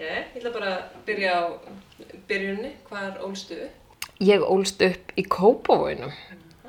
Ég 0.00 0.36
ætla 0.36 0.50
bara 0.54 0.70
að 0.78 0.82
byrja 1.06 1.32
á 1.36 1.42
byrjunni, 2.28 2.70
hvar 2.88 3.18
ólstu 3.26 3.58
upp? 3.66 4.06
Ég 4.24 4.40
ólst 4.44 4.80
upp 4.84 5.12
í 5.20 5.24
Kópavóinum, 5.28 6.12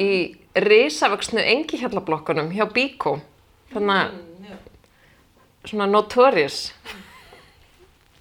í 0.03 0.35
risavöxnu 0.55 1.39
engihjallablokkunum 1.39 2.51
hjá 2.55 2.65
Bíkó. 2.75 3.17
Þannig 3.71 3.95
að 4.01 4.11
Mm, 4.11 4.45
já. 4.49 4.57
svona 5.69 5.85
notorious. 5.87 6.73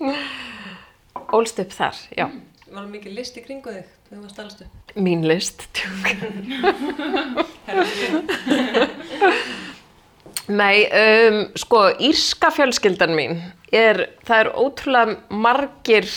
Ólst 1.34 1.58
upp 1.62 1.72
þar, 1.74 1.96
já. 2.16 2.26
Var 2.70 2.86
mikið 2.90 3.12
list 3.18 3.36
í 3.38 3.42
kringu 3.44 3.70
þig 3.74 3.84
þegar 4.10 4.18
þú 4.18 4.24
varst 4.26 4.40
allstu? 4.42 4.64
Mín 4.98 5.22
list, 5.28 5.68
tjók. 5.76 6.06
Nei, 10.50 10.82
um, 10.90 11.44
sko, 11.54 11.84
írska 12.02 12.50
fjölskyldan 12.50 13.14
mín 13.14 13.36
er, 13.70 14.08
það 14.26 14.40
er 14.40 14.50
ótrúlega 14.58 15.14
margir 15.30 16.08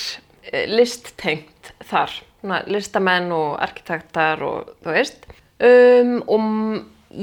eh, 0.49 0.65
listtengt 0.71 1.73
þar, 1.85 2.21
Svona 2.43 2.57
listamenn 2.67 3.29
og 3.31 3.53
arkitektar 3.63 4.41
og 4.43 4.73
þú 4.83 4.89
veist. 4.91 5.21
Um, 5.63 6.17
og 6.27 6.41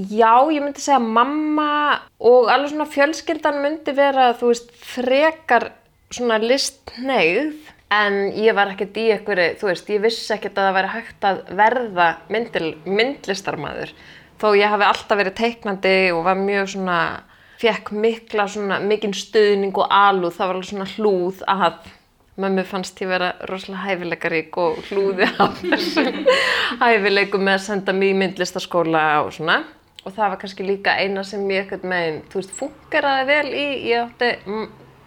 já, 0.08 0.48
ég 0.48 0.62
myndi 0.64 0.80
segja 0.80 0.96
mamma 1.02 1.98
og 2.16 2.48
alveg 2.48 2.70
svona 2.72 2.86
fjölskyldan 2.88 3.60
myndi 3.60 3.92
vera, 3.98 4.30
þú 4.38 4.54
veist, 4.54 4.72
frekar 4.80 5.68
svona 6.08 6.38
listneigð 6.40 7.52
en 7.90 8.18
ég 8.38 8.54
var 8.54 8.70
ekkert 8.70 8.98
í 9.00 9.08
einhverju, 9.16 9.56
þú 9.58 9.70
veist, 9.70 9.90
ég 9.90 10.02
vissi 10.04 10.34
ekkert 10.34 10.58
að 10.58 10.68
það 10.68 10.76
væri 10.78 10.90
hægt 10.94 11.26
að 11.26 11.40
verða 11.58 12.08
myndil, 12.30 12.68
myndlistarmaður. 12.86 13.94
Þó 14.40 14.46
ég 14.56 14.72
hafi 14.72 14.86
alltaf 14.86 15.18
verið 15.20 15.36
teiknandi 15.40 15.96
og 16.14 16.22
var 16.28 16.38
mjög 16.38 16.70
svona, 16.76 16.98
fekk 17.60 17.90
mikla 17.92 18.46
svona, 18.48 18.78
mikinn 18.80 19.16
stuðning 19.16 19.74
og 19.76 19.90
alúð, 19.92 20.36
það 20.38 20.46
var 20.46 20.60
alveg 20.60 20.70
svona 20.70 20.92
hlúð 20.94 21.42
að 21.50 21.90
mömmu 22.40 22.64
fannst 22.64 23.02
ég 23.02 23.10
vera 23.10 23.34
rosalega 23.50 23.82
hæfileikarík 23.84 24.56
og 24.62 24.78
hlúði 24.88 25.26
af 25.42 25.58
þessum 25.60 26.22
hæfileikum 26.84 27.44
með 27.44 27.58
að 27.58 27.66
senda 27.66 27.92
í 27.92 28.14
myndlistaskóla 28.16 29.04
og 29.26 29.34
svona. 29.36 29.60
Og 30.06 30.14
það 30.14 30.30
var 30.32 30.38
kannski 30.40 30.64
líka 30.64 30.94
eina 30.96 31.26
sem 31.26 31.42
ég 31.52 31.66
eitthvað 31.66 31.90
megin, 31.90 32.22
þú 32.32 32.40
veist, 32.40 32.56
funkeraði 32.56 33.26
vel 33.28 33.50
í, 33.52 33.66
ég 33.90 34.06
átti 34.06 34.30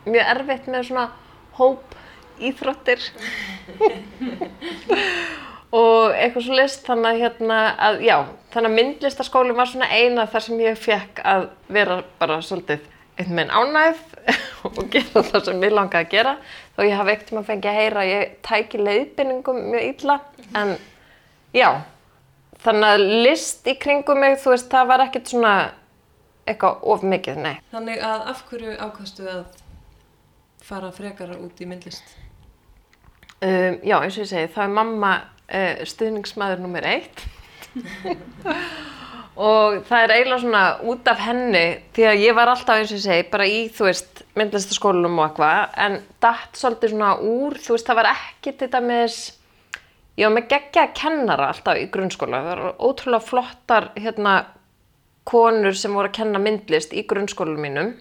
mjög 0.03 0.31
erfitt 0.35 0.69
með 0.69 0.89
svona 0.91 1.07
hóp 1.57 1.95
íþróttir 2.49 3.03
og 5.73 6.13
eitthvað 6.13 6.47
svo 6.47 6.57
list 6.57 6.87
þannig 6.87 7.09
að 7.11 7.21
hérna 7.23 7.59
að 7.89 8.01
já, 8.05 8.17
þannig 8.53 8.71
að 8.71 8.77
myndlistaskólinn 8.79 9.57
var 9.57 9.71
svona 9.71 9.89
eina 9.91 10.27
þar 10.29 10.47
sem 10.47 10.63
ég 10.63 10.81
fekk 10.81 11.23
að 11.25 11.47
vera 11.73 12.01
bara 12.19 12.41
svolítið 12.45 12.89
einhvern 13.13 13.39
veginn 13.39 13.53
ánægð 13.53 14.03
og 14.69 14.83
gera 14.93 15.23
það 15.29 15.47
sem 15.47 15.65
ég 15.65 15.73
langaði 15.73 16.05
að 16.05 16.13
gera 16.13 16.35
þó 16.75 16.83
ég 16.87 16.97
hafi 16.97 17.15
ekkert 17.15 17.33
maður 17.35 17.49
fengið 17.51 17.71
að 17.71 17.79
heyra 17.81 18.03
að 18.03 18.11
ég 18.11 18.35
tæki 18.47 18.83
leiðbynningum 18.83 19.63
mjög 19.73 19.89
illa 19.91 20.19
en 20.57 20.75
já, 21.53 21.69
þannig 22.63 22.89
að 22.89 23.05
list 23.25 23.67
í 23.69 23.77
kringum 23.79 24.21
mig, 24.23 24.37
þú 24.41 24.53
veist, 24.55 24.69
það 24.71 24.89
var 24.91 25.05
ekkert 25.07 25.33
svona 25.33 25.53
eitthvað 26.49 26.87
of 26.93 27.05
mikið, 27.07 27.39
nei. 27.43 27.55
Þannig 27.71 28.01
að 28.03 28.27
af 28.33 28.43
hverju 28.49 28.75
ákvastu 28.79 29.27
að 29.31 29.43
fara 30.63 30.91
frekar 30.95 31.35
út 31.37 31.61
í 31.63 31.67
myndlist? 31.69 32.15
Um, 33.43 33.77
já, 33.83 33.97
eins 33.99 34.15
og 34.15 34.23
ég 34.23 34.29
segi, 34.29 34.49
það 34.55 34.65
er 34.65 34.75
mamma 34.77 35.13
uh, 35.19 35.83
stuðningsmaður 35.89 36.63
nummer 36.63 36.85
eitt. 36.87 37.25
Og 39.33 39.79
það 39.87 40.03
er 40.03 40.11
eiginlega 40.13 40.41
svona 40.43 40.63
út 40.85 41.07
af 41.09 41.21
henni 41.25 41.63
því 41.95 42.03
að 42.05 42.19
ég 42.21 42.35
var 42.37 42.51
alltaf 42.51 42.77
eins 42.77 42.91
og 42.91 42.99
ég 42.99 43.05
segi 43.07 43.23
bara 43.31 43.47
í, 43.49 43.63
þú 43.73 43.87
veist, 43.87 44.21
myndlistaskólunum 44.37 45.17
og 45.17 45.25
eitthvað 45.25 45.79
en 45.85 45.95
datt 46.21 46.59
svolítið 46.59 46.93
svona 46.93 47.15
úr, 47.17 47.57
þú 47.57 47.73
veist, 47.73 47.87
það 47.89 47.99
var 47.99 48.09
ekki 48.11 48.53
til 48.59 48.69
dæmis 48.75 49.17
ég 50.19 50.27
var 50.27 50.35
með 50.35 50.49
geggja 50.53 50.85
kennara 50.93 51.49
alltaf 51.49 51.81
í 51.81 51.87
grunnskóla, 51.93 52.43
það 52.45 52.49
var 52.51 52.77
ótrúlega 52.77 53.25
flottar 53.25 53.89
hérna 53.97 54.35
konur 55.25 55.77
sem 55.77 55.93
voru 55.95 56.11
að 56.11 56.17
kenna 56.19 56.41
myndlist 56.41 56.93
í 56.93 57.05
grunnskólunum 57.09 57.65
mínum 57.65 57.93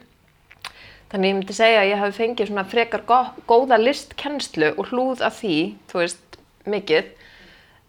Þannig 1.12 1.28
ég 1.28 1.36
myndi 1.36 1.54
segja 1.56 1.80
að 1.82 1.90
ég 1.90 2.00
hafi 2.00 2.16
fengið 2.22 2.48
svona 2.48 2.64
frekar 2.72 3.02
gó- 3.08 3.34
góða 3.50 3.76
listkennslu 3.82 4.70
og 4.80 4.86
hlúð 4.88 5.20
af 5.26 5.34
því, 5.42 5.56
þú 5.92 6.00
veist, 6.00 6.38
mikið. 6.72 7.10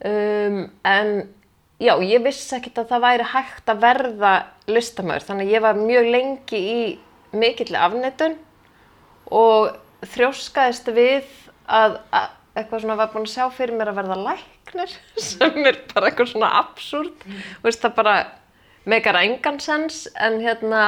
Um, 0.04 0.58
en 0.84 1.12
já, 1.80 1.94
ég 2.04 2.24
vissi 2.26 2.58
ekkert 2.58 2.82
að 2.84 2.90
það 2.92 3.06
væri 3.06 3.28
hægt 3.32 3.72
að 3.72 3.82
verða 3.86 4.34
listamöður. 4.68 5.28
Þannig 5.30 5.54
ég 5.56 5.64
var 5.64 5.80
mjög 5.80 6.10
lengi 6.18 6.60
í 6.74 6.84
mikill 7.40 7.72
afnettun 7.80 8.36
og 9.32 9.72
þrjóskaðist 10.14 10.92
við 10.94 11.24
að, 11.72 11.96
að 12.12 12.28
eitthvað 12.60 12.84
svona 12.84 13.00
var 13.00 13.10
búin 13.16 13.24
að 13.26 13.32
sjá 13.38 13.48
fyrir 13.56 13.78
mér 13.80 13.90
að 13.94 14.02
verða 14.02 14.20
læknir 14.28 14.92
sem 15.30 15.64
er 15.72 15.80
bara 15.94 16.12
eitthvað 16.12 16.34
svona 16.36 16.52
absúrt. 16.60 17.24
Veist 17.64 17.82
það 17.88 17.96
bara 18.04 18.18
meikar 18.84 19.16
engan 19.24 19.62
sens 19.64 20.04
en 20.20 20.42
hérna 20.44 20.84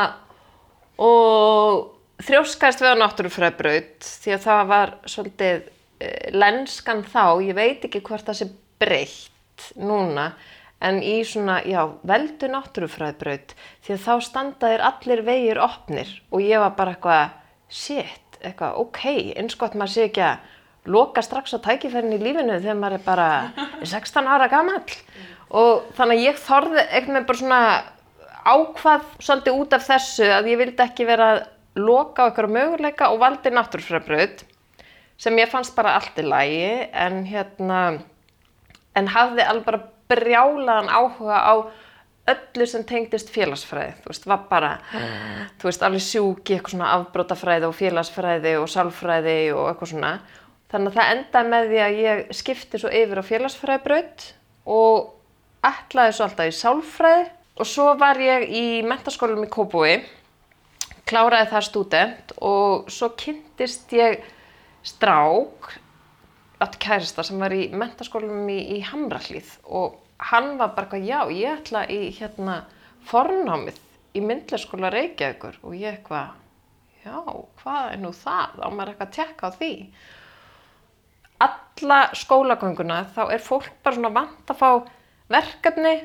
og 0.99 1.94
þrjóskaðist 2.23 2.83
við 2.83 2.93
á 2.95 3.01
náttúrufræðbraut 3.01 4.09
því 4.23 4.35
að 4.35 4.43
það 4.45 4.67
var 4.71 4.93
svolítið 5.09 5.63
uh, 5.65 6.27
lenskan 6.35 7.03
þá, 7.07 7.23
ég 7.43 7.57
veit 7.57 7.87
ekki 7.87 8.03
hvort 8.05 8.27
það 8.27 8.39
sé 8.41 8.49
breytt 8.81 9.71
núna 9.79 10.29
en 10.85 10.99
í 11.03 11.21
svona, 11.27 11.61
já, 11.65 11.81
veldu 12.05 12.49
náttúrufræðbraut 12.51 13.55
því 13.85 13.95
að 13.95 14.03
þá 14.05 14.13
standa 14.27 14.71
þér 14.73 14.83
allir 14.89 15.23
vegir 15.25 15.61
opnir. 15.63 16.11
Og 16.31 16.43
ég 16.43 16.61
var 16.61 16.75
bara 16.77 16.95
eitthvað, 16.95 17.33
shit, 17.71 18.39
eitthvað, 18.41 18.77
ok, 18.83 19.01
eins 19.39 19.57
gott 19.59 19.77
maður 19.79 19.95
sé 19.95 20.07
ekki 20.09 20.25
að 20.27 20.51
loka 20.91 21.23
strax 21.25 21.55
á 21.57 21.59
tækifærin 21.65 22.13
í 22.13 22.21
lífinu 22.21 22.59
þegar 22.59 22.77
maður 22.77 22.99
er 22.99 23.05
bara 23.07 23.29
16 23.95 24.29
ára 24.29 24.49
gamall. 24.51 24.99
Og 25.55 25.87
þannig 25.97 26.19
að 26.19 26.25
ég 26.27 26.41
þorði 26.43 26.85
eitthvað 26.85 27.27
bara 27.31 27.41
svona 27.41 27.61
ákvað 28.45 29.05
svolítið 29.25 29.59
út 29.63 29.73
af 29.73 29.85
þessu 29.87 30.27
að 30.29 30.51
ég 30.51 30.59
vildi 30.61 30.83
ekki 30.85 31.07
vera 31.07 31.29
loka 31.75 32.25
á 32.25 32.27
eitthvað 32.29 32.55
möguleika 32.55 33.11
og 33.11 33.21
valdi 33.23 33.51
náttúrufræðbraut 33.53 34.45
sem 35.17 35.39
ég 35.39 35.51
fannst 35.51 35.75
bara 35.75 35.95
allt 35.99 36.19
í 36.19 36.25
lagi 36.27 36.69
en 36.91 37.23
hérna 37.27 37.81
en 38.95 39.11
hafði 39.11 39.43
alveg 39.43 39.67
bara 39.67 39.83
brjálaðan 40.11 40.91
áhuga 40.91 41.39
á 41.41 41.53
öllu 42.25 42.65
sem 42.65 42.83
tengdist 42.87 43.29
félagsfræði, 43.33 43.99
þú 44.01 44.09
veist, 44.09 44.25
var 44.29 44.45
bara 44.49 44.71
þú 45.61 45.69
veist, 45.69 45.83
alveg 45.85 46.03
sjúk 46.03 46.49
í 46.49 46.55
eitthvað 46.55 46.73
svona 46.73 46.93
afbrótafræði 46.97 47.69
og 47.69 47.77
félagsfræði 47.77 48.55
og 48.61 48.71
sálfræði 48.71 49.37
og 49.53 49.69
eitthvað 49.69 49.91
svona. 49.91 50.11
Þannig 50.73 50.91
að 50.91 50.97
það 50.97 51.11
endaði 51.13 51.51
með 51.53 51.67
því 51.69 51.81
að 51.85 51.99
ég 52.01 52.23
skipti 52.39 52.81
svo 52.81 52.91
yfir 53.01 53.21
á 53.21 53.29
félagsfræðibraut 53.29 54.25
og 54.73 55.11
ætlaði 55.69 56.15
svo 56.17 56.25
alltaf 56.25 56.49
í 56.49 56.55
sálfræði. 56.57 57.27
Og 57.55 57.69
svo 57.69 57.85
var 57.95 58.17
ég 58.19 58.49
í 58.51 58.65
mentaskólum 58.83 59.45
í 59.45 59.51
Kópói 59.53 59.93
kláraði 61.09 61.51
það 61.51 61.67
stúdent 61.69 62.33
og 62.41 62.89
svo 62.91 63.11
kynntist 63.19 63.93
ég 63.95 64.23
strák 64.85 65.73
átti 66.63 66.81
kærista 66.81 67.23
sem 67.25 67.41
var 67.41 67.53
í 67.53 67.67
mentaskólum 67.73 68.47
í, 68.49 68.59
í 68.77 68.81
Hamrahlíð 68.85 69.57
og 69.65 69.99
hann 70.31 70.55
var 70.59 70.73
bara 70.75 70.87
eitthvað, 70.87 71.07
já, 71.09 71.19
ég 71.35 71.59
ætla 71.59 71.83
í 71.91 71.99
hérna 72.15 72.61
fornámið 73.09 73.79
í 74.15 74.23
myndleskóla 74.23 74.91
Reykjavíkur 74.93 75.59
og 75.61 75.75
ég 75.75 75.97
eitthvað, 75.97 76.35
já, 77.03 77.17
hvað 77.61 77.89
er 77.91 78.01
nú 78.01 78.11
það? 78.15 78.61
Á 78.63 78.67
maður 78.71 78.93
eitthvað 78.93 79.09
að 79.09 79.15
tekka 79.17 79.49
á 79.51 79.57
því. 79.59 79.71
Alla 81.45 81.99
skólagönguna 82.15 83.01
þá 83.11 83.23
er 83.35 83.43
fólk 83.43 83.73
bara 83.83 83.97
svona 83.97 84.13
vant 84.15 84.53
að 84.53 84.61
fá 84.61 84.69
verkefni, 85.35 85.95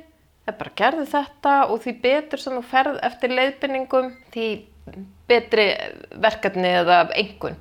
það 0.42 0.52
er 0.52 0.58
bara 0.64 0.76
gerði 0.82 1.06
þetta 1.12 1.54
og 1.70 1.84
því 1.84 1.96
betur 2.02 2.42
sem 2.42 2.58
þú 2.58 2.64
ferð 2.72 2.98
eftir 3.06 3.36
leiðbynningum, 3.36 4.10
því 4.34 4.48
betri 5.30 5.70
verkefni 6.22 6.74
eða 6.80 7.04
einhvern. 7.14 7.58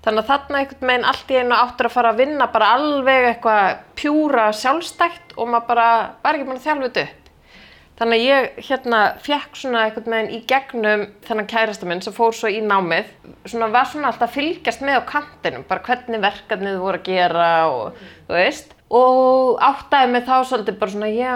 Þannig 0.00 0.22
að 0.22 0.28
þarna 0.30 0.60
einhvern 0.60 0.90
veginn 0.90 1.08
allt 1.10 1.30
í 1.32 1.38
einu 1.40 1.56
áttur 1.56 1.90
að 1.90 1.96
fara 1.98 2.12
að 2.14 2.20
vinna 2.22 2.46
bara 2.52 2.74
alveg 2.78 3.26
eitthvað 3.30 3.80
pjúra 4.00 4.46
sjálfstætt 4.56 5.34
og 5.36 5.50
maður 5.50 5.66
bara 5.68 5.88
var 6.22 6.38
ekki 6.38 6.46
búin 6.48 6.60
að 6.60 6.68
þjálfa 6.68 6.86
þetta 6.86 7.04
upp. 7.08 7.16
Þannig 8.00 8.16
að 8.16 8.24
ég 8.24 8.60
hérna 8.64 8.98
fekk 9.20 9.58
svona 9.60 9.80
einhvern 9.84 10.14
veginn 10.14 10.32
í 10.32 10.38
gegnum 10.48 11.02
þennan 11.26 11.50
kærasta 11.52 11.88
minn 11.88 12.00
sem 12.00 12.14
fór 12.16 12.32
svo 12.32 12.48
í 12.48 12.62
námið, 12.64 13.10
svona 13.44 13.68
var 13.74 13.90
svona 13.90 14.08
alltaf 14.08 14.30
að 14.30 14.38
fylgjast 14.38 14.84
með 14.86 15.02
á 15.04 15.10
kantinum, 15.10 15.66
bara 15.68 15.84
hvernig 15.84 16.22
verkefnið 16.24 16.78
voru 16.80 17.02
að 17.02 17.10
gera 17.10 17.50
og 17.68 18.00
þú 18.00 18.38
veist. 18.38 18.72
Og 18.90 19.60
áttaði 19.62 20.08
mig 20.10 20.24
þá 20.26 20.36
svolítið 20.50 20.78
bara 20.80 20.90
svona, 20.90 21.08
já, 21.14 21.34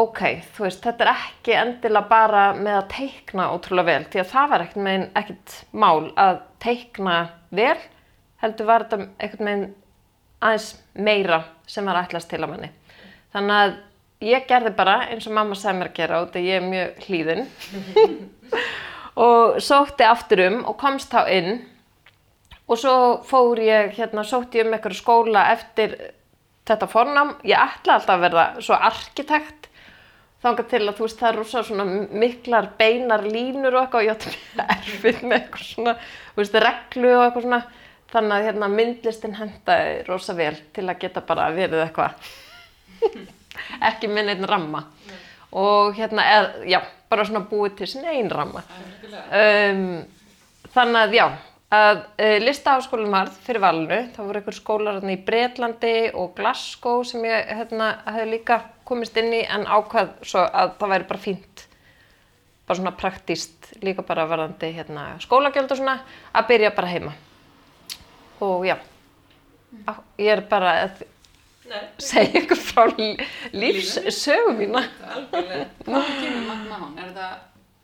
ok, 0.00 0.22
þú 0.56 0.64
veist, 0.64 0.80
þetta 0.82 1.04
er 1.04 1.10
ekki 1.12 1.54
endilega 1.54 2.10
bara 2.10 2.46
með 2.58 2.78
að 2.80 2.88
teikna 2.96 3.50
ótrúlega 3.54 3.86
vel, 3.92 4.06
því 4.10 4.22
að 4.22 4.32
það 4.32 4.48
var 4.50 4.64
ekkert 4.64 4.82
meginn 4.88 5.04
ekkert 5.20 5.54
mál 5.70 6.08
að 6.18 6.40
teikna 6.64 7.18
vel, 7.54 7.76
heldur 8.42 8.70
var 8.72 8.86
þetta 8.88 9.06
einhvern 9.22 9.50
veginn 9.50 9.68
aðeins 10.48 10.68
meira 10.98 11.40
sem 11.70 11.86
var 11.86 12.02
ætlast 12.02 12.30
til 12.32 12.42
að 12.42 12.50
manni. 12.50 12.72
Þannig 13.34 13.62
að 13.62 13.78
ég 14.32 14.50
gerði 14.50 14.74
bara 14.74 14.98
eins 15.12 15.30
og 15.30 15.38
mamma 15.38 15.58
sagði 15.58 15.78
mér 15.78 15.92
að 15.92 15.98
gera 16.00 16.20
og 16.20 16.28
þetta 16.28 16.44
ég 16.48 16.58
er 16.58 16.68
mjög 16.72 17.02
hlýðin 17.06 17.44
og 19.28 19.58
sótti 19.62 20.06
aftur 20.06 20.46
um 20.48 20.60
og 20.66 20.78
komst 20.80 21.14
þá 21.14 21.30
inn 21.30 21.52
og 22.68 22.78
svo 22.78 22.94
fór 23.26 23.62
ég, 23.62 23.94
hérna, 23.96 24.26
sótti 24.26 24.60
ég 24.60 24.66
um 24.66 24.74
eitthvað 24.74 24.98
skóla 24.98 25.46
eftir 25.54 25.94
þetta 26.68 26.90
fornám. 26.92 27.34
Ég 27.48 27.58
ætla 27.58 27.98
alltaf 27.98 28.16
að 28.16 28.24
verða 28.26 28.46
svo 28.64 28.78
arkitekt 28.78 29.68
þangað 30.42 30.68
til 30.70 30.82
að 30.84 30.94
þú 30.98 31.06
veist 31.06 31.18
það 31.18 31.28
er 31.28 31.38
rosa 31.40 31.62
svona 31.66 31.86
miklar 32.22 32.68
beinar 32.78 33.24
línur 33.26 33.74
og 33.74 33.82
eitthvað 33.82 34.00
og 34.00 34.06
ég 34.06 34.12
átti 34.14 34.34
mjög 34.34 34.74
erfið 34.74 35.22
með 35.24 35.38
eitthvað 35.38 35.64
svona, 35.66 35.94
veist, 36.36 36.58
reglu 36.66 37.14
og 37.14 37.24
eitthvað 37.24 37.46
svona. 37.48 37.62
Þannig 38.08 38.34
að 38.34 38.46
hérna, 38.46 38.68
myndlistin 38.72 39.34
hendaði 39.36 39.96
rosa 40.06 40.34
vel 40.38 40.54
til 40.72 40.86
að 40.88 41.00
geta 41.02 41.20
bara 41.28 41.50
verið 41.52 41.82
eitthvað, 41.82 42.30
ekki 43.90 44.08
með 44.08 44.30
neitt 44.30 44.46
ramma. 44.48 44.86
Og 45.58 45.98
hérna, 45.98 46.24
eð, 46.38 46.48
já, 46.72 46.78
bara 47.12 47.26
svona 47.28 47.44
búið 47.50 47.74
til 47.82 47.90
sin 47.90 48.08
einn 48.08 48.30
ramma. 48.32 48.62
Um, 49.28 49.84
þannig 50.72 51.02
að 51.02 51.18
já, 51.18 51.26
að 51.74 51.98
uh, 52.16 52.38
listaháskólinn 52.40 53.12
varð 53.12 53.34
fyrir 53.44 53.60
valinu, 53.60 53.98
það 54.16 54.28
voru 54.30 54.40
einhver 54.40 54.56
skólar 54.56 55.00
í 55.04 55.16
Bretlandi 55.26 55.94
og 56.16 56.30
Glasgow 56.38 57.02
sem 57.04 57.24
ég 57.28 57.50
hérna, 57.58 57.90
hefði 58.08 58.30
líka 58.32 58.60
komist 58.88 59.16
inn 59.20 59.34
í 59.36 59.42
en 59.44 59.66
ákvað 59.68 60.14
svo 60.24 60.46
að 60.48 60.72
það 60.80 60.94
væri 60.94 61.08
bara 61.10 61.20
fínt. 61.26 61.64
Bara 62.68 62.78
svona 62.80 62.94
praktíst 62.96 63.68
líka 63.84 64.04
bara 64.04 64.24
varðandi 64.28 64.70
hérna, 64.76 65.10
skólagjöld 65.24 65.72
og 65.72 65.80
svona 65.80 65.98
að 66.36 66.48
byrja 66.52 66.72
bara 66.76 66.90
heima. 66.94 67.12
Og 68.44 68.64
já. 68.68 68.76
Á, 69.88 69.92
ég 70.20 70.32
er 70.38 70.44
bara 70.48 70.74
að 70.86 71.04
Nei, 71.68 71.80
segja 72.00 72.40
ykkur 72.40 72.56
frá 72.64 72.86
lí- 72.96 73.20
lífssögu 73.52 74.54
mína. 74.56 74.86
Algjörlega. 75.04 75.66
Hvað 75.84 76.06
kemur 76.22 76.46
Magmahon? 76.48 76.94
Er 76.96 77.10
þetta, 77.10 77.26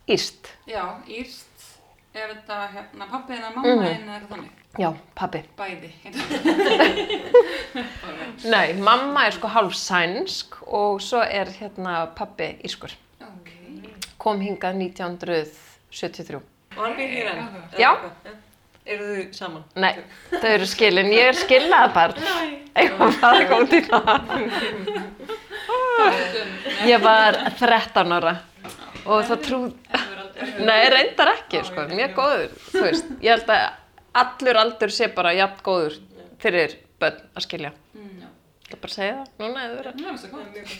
Íst, 0.09 0.49
já, 0.69 0.85
írst, 1.09 1.67
er 2.15 2.29
þetta 2.35 2.57
hérna 2.75 3.05
pappi 3.11 3.33
eða 3.35 3.51
mamma 3.55 3.75
Mhm. 3.75 3.85
eða 3.85 4.15
eitthvað 4.15 4.31
þannig? 4.35 4.51
já, 4.79 4.91
pabbi 5.15 5.43
Bæði. 5.59 5.91
Nei, 8.55 8.69
mamma 8.79 9.27
er 9.27 9.31
sko 9.37 9.47
hálf 9.49 9.75
sænsk 9.79 10.55
og 10.67 11.01
svo 11.03 11.21
er 11.23 11.47
hérna 11.59 12.07
pabbi 12.17 12.49
ískur 12.65 12.91
ok. 13.23 13.49
kom 14.19 14.41
hingað 14.41 14.75
1973. 14.81 16.41
Og 16.77 16.83
hann 16.83 16.95
býr 16.99 17.09
hér 17.15 17.27
enn? 17.35 17.49
Já. 17.79 17.95
Eru 18.87 19.05
þau 19.15 19.33
saman? 19.33 19.63
Nei, 19.81 19.95
þau 20.31 20.45
eru 20.51 20.67
skilin. 20.69 21.07
Ég 21.15 21.29
er 21.31 21.35
skilnaða 21.39 21.93
barn. 21.95 22.15
Eitthvað 22.75 23.21
bara 23.23 23.59
út 23.63 23.73
í 23.73 23.81
það. 23.87 24.09
Ég 26.89 27.01
var 27.05 27.33
13 27.59 28.13
ára 28.19 28.35
og 29.07 29.25
það 29.29 29.39
trú... 29.47 29.59
Nei, 30.65 30.83
reyndar 30.93 31.31
ekki, 31.35 31.63
sko. 31.69 31.87
Mjög 31.91 32.15
góður, 32.19 32.51
þú 32.71 32.83
veist. 32.87 33.07
Ég 33.25 33.31
held 33.35 33.49
að 33.55 33.65
allur 34.25 34.61
aldur 34.63 34.93
sé 34.95 35.09
bara 35.15 35.33
jafn 35.35 35.63
góður 35.67 35.97
fyrir 36.43 36.77
börn 37.03 37.21
að 37.35 37.47
skilja. 37.47 37.73
Já. 37.95 38.29
Það 38.71 38.79
bara 38.81 38.91
að 38.91 38.97
segja 38.99 39.15
það 39.19 39.27
núna 39.45 39.65
eða 39.69 39.75
vera. 39.81 39.93
Það 39.99 40.11
er 40.13 40.19
svo 40.23 40.31
gott. 40.35 40.49
Gott. 40.55 40.77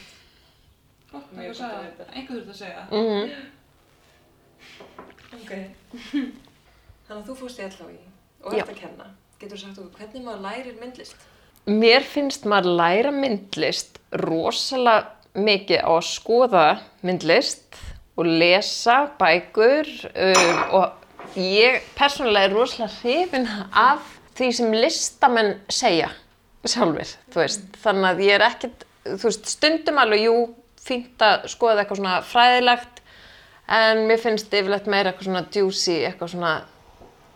Gott, 1.15 1.29
Mjög 1.35 1.45
einhver 1.45 1.49
gott 1.49 1.55
að 1.55 1.59
sagði 1.61 1.85
vita. 1.85 2.05
það. 2.05 2.15
Einhver 2.19 2.37
þurft 2.39 2.53
að 2.55 2.59
segja 2.63 2.79
það. 2.79 2.89
Mm 3.01 3.53
Ok. 5.35 5.53
Þannig 7.07 7.21
að 7.21 7.27
þú 7.29 7.35
fórst 7.41 7.59
í 7.61 7.65
LHI 7.67 7.97
og 8.45 8.55
Já. 8.55 8.63
ert 8.63 8.71
að 8.73 8.79
kenna. 8.81 9.07
Getur 9.41 9.61
sagt 9.61 9.81
okkur 9.83 9.99
hvernig 9.99 10.23
maður 10.25 10.45
lærir 10.47 10.77
myndlist? 10.81 11.25
Mér 11.69 12.05
finnst 12.07 12.45
maður 12.49 12.77
læra 12.79 13.11
myndlist 13.15 13.99
rosalega 14.23 15.11
mikið 15.35 15.81
á 15.83 15.91
að 15.91 16.07
skoða 16.07 16.65
myndlist 17.03 17.79
og 18.17 18.29
lesa 18.29 18.99
bækur 19.19 19.89
um, 20.15 20.61
og 20.79 21.39
ég 21.41 21.81
persónulega 21.99 22.49
er 22.49 22.55
rosalega 22.55 22.93
hrifin 23.01 23.49
af 23.71 24.03
því 24.39 24.51
sem 24.55 24.75
listamenn 24.75 25.57
segja 25.71 26.11
sjálfur, 26.65 27.11
þú 27.33 27.41
veist. 27.43 27.65
Þannig 27.83 28.09
að 28.09 28.23
ég 28.25 28.37
er 28.39 28.45
ekkit, 28.47 28.85
þú 29.05 29.29
veist, 29.29 29.51
stundum 29.53 29.99
alveg, 30.01 30.25
jú, 30.29 30.37
fínt 30.85 31.25
að 31.25 31.49
skoða 31.53 31.83
eitthvað 31.83 32.01
svona 32.01 32.15
fræðilegt 32.29 33.03
en 33.75 34.05
mér 34.09 34.21
finnst 34.21 34.53
yfirleitt 34.53 34.89
meira 34.91 35.13
eitthvað 35.13 35.29
svona 35.29 35.45
juicy, 35.53 35.99
eitthvað 36.05 36.35
svona 36.35 36.55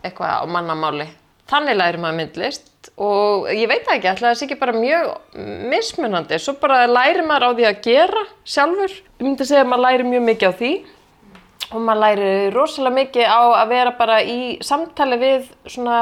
eitthvað 0.05 0.35
á 0.41 0.45
mannamáli. 0.49 1.07
Þannig 1.49 1.77
lærir 1.79 2.01
maður 2.01 2.19
myndlist 2.19 2.69
og 2.99 3.49
ég 3.51 3.67
veit 3.69 3.83
það 3.87 3.97
ekki, 3.97 4.11
ætla 4.11 4.29
það 4.29 4.37
sé 4.39 4.45
ekki 4.47 4.59
bara 4.61 4.75
mjög 4.77 5.09
mismunandi. 5.73 6.39
Svo 6.39 6.55
bara 6.61 6.85
lærir 6.89 7.25
maður 7.27 7.51
á 7.51 7.57
því 7.57 7.67
að 7.69 7.81
gera 7.89 8.23
sjálfur. 8.43 8.95
Ég 9.19 9.25
myndi 9.27 9.47
segja 9.47 9.65
að 9.65 9.71
maður 9.73 9.85
lærir 9.85 10.09
mjög 10.09 10.25
mikið 10.29 10.49
á 10.49 10.59
því 10.61 10.71
og 11.69 11.83
maður 11.85 12.01
lærir 12.05 12.55
rosalega 12.55 12.97
mikið 12.97 13.29
á 13.29 13.41
að 13.61 13.73
vera 13.73 13.93
bara 13.99 14.21
í 14.23 14.39
samtali 14.65 15.19
við 15.21 15.51
svona 15.69 15.99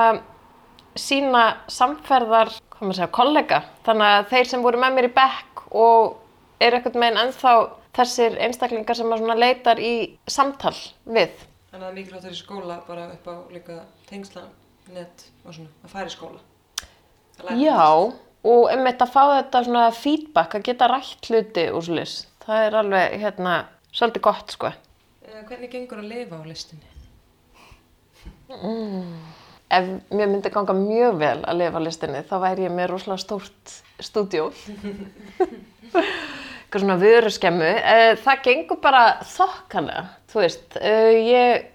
sína 0.98 1.44
samferðar, 1.72 2.54
segja, 2.80 3.10
kollega. 3.14 3.64
Þannig 3.86 4.14
að 4.14 4.32
þeir 4.32 4.52
sem 4.54 4.64
voru 4.66 4.82
með 4.82 4.96
mér 4.98 5.10
í 5.10 5.14
bekk 5.18 5.66
og 5.76 6.18
eru 6.64 6.80
eitthvað 6.80 7.02
meginn 7.02 7.22
ennþá 7.26 7.54
þessir 7.98 8.38
einstaklingar 8.46 8.98
sem 8.98 9.10
maður 9.10 9.42
leitar 9.42 9.82
í 9.82 9.94
samtal 10.30 10.76
við. 11.06 11.34
Þannig 11.72 11.78
að 11.78 11.82
það 11.82 11.90
er 11.90 11.98
mikilvægt 11.98 12.20
að 12.22 12.28
vera 12.28 12.38
í 12.38 12.42
skóla 12.42 12.78
bara 12.88 13.08
upp 13.14 13.28
á 13.30 13.36
líka 13.54 13.80
tengsla, 14.10 14.46
net 14.94 15.28
og 15.44 15.58
svona, 15.58 15.74
að 15.84 15.94
fara 15.94 16.10
í 16.10 16.16
skóla. 16.16 16.47
Já, 17.60 17.88
og 18.48 18.70
einmitt 18.72 19.02
að 19.04 19.12
fá 19.14 19.22
þetta 19.38 19.62
svona 19.68 19.86
feedback, 19.94 20.56
að 20.58 20.66
geta 20.72 20.88
rætt 20.92 21.30
hluti 21.30 21.68
úr 21.76 21.84
slis. 21.86 22.16
Það 22.48 22.66
er 22.68 22.78
alveg, 22.82 23.18
hérna, 23.22 23.56
svolítið 23.94 24.24
gott, 24.30 24.54
sko. 24.56 24.72
Eh, 25.28 25.42
Hvernig 25.50 25.72
gengur 25.74 26.00
að 26.02 26.08
lifa 26.14 26.40
á 26.40 26.44
listinni? 26.48 26.88
Ef 29.68 29.88
mér 30.16 30.30
myndi 30.32 30.50
ganga 30.54 30.74
mjög 30.78 31.18
vel 31.20 31.40
að 31.44 31.58
lifa 31.60 31.80
á 31.80 31.84
listinni, 31.84 32.22
þá 32.30 32.36
væri 32.46 32.64
ég 32.70 32.72
með 32.76 32.90
rosalega 32.94 33.20
stórt 33.26 33.74
stúdíó. 34.00 34.46
Eitthvað 36.68 36.84
svona 36.84 36.98
vöruskemmu. 37.00 37.68
Eh, 37.68 38.14
Það 38.24 38.42
gengur 38.48 38.80
bara 38.84 39.02
þokkalega, 39.28 40.06
þú 40.32 40.42
veist. 40.44 40.78
Eh, 40.80 41.18
Ég, 41.28 41.68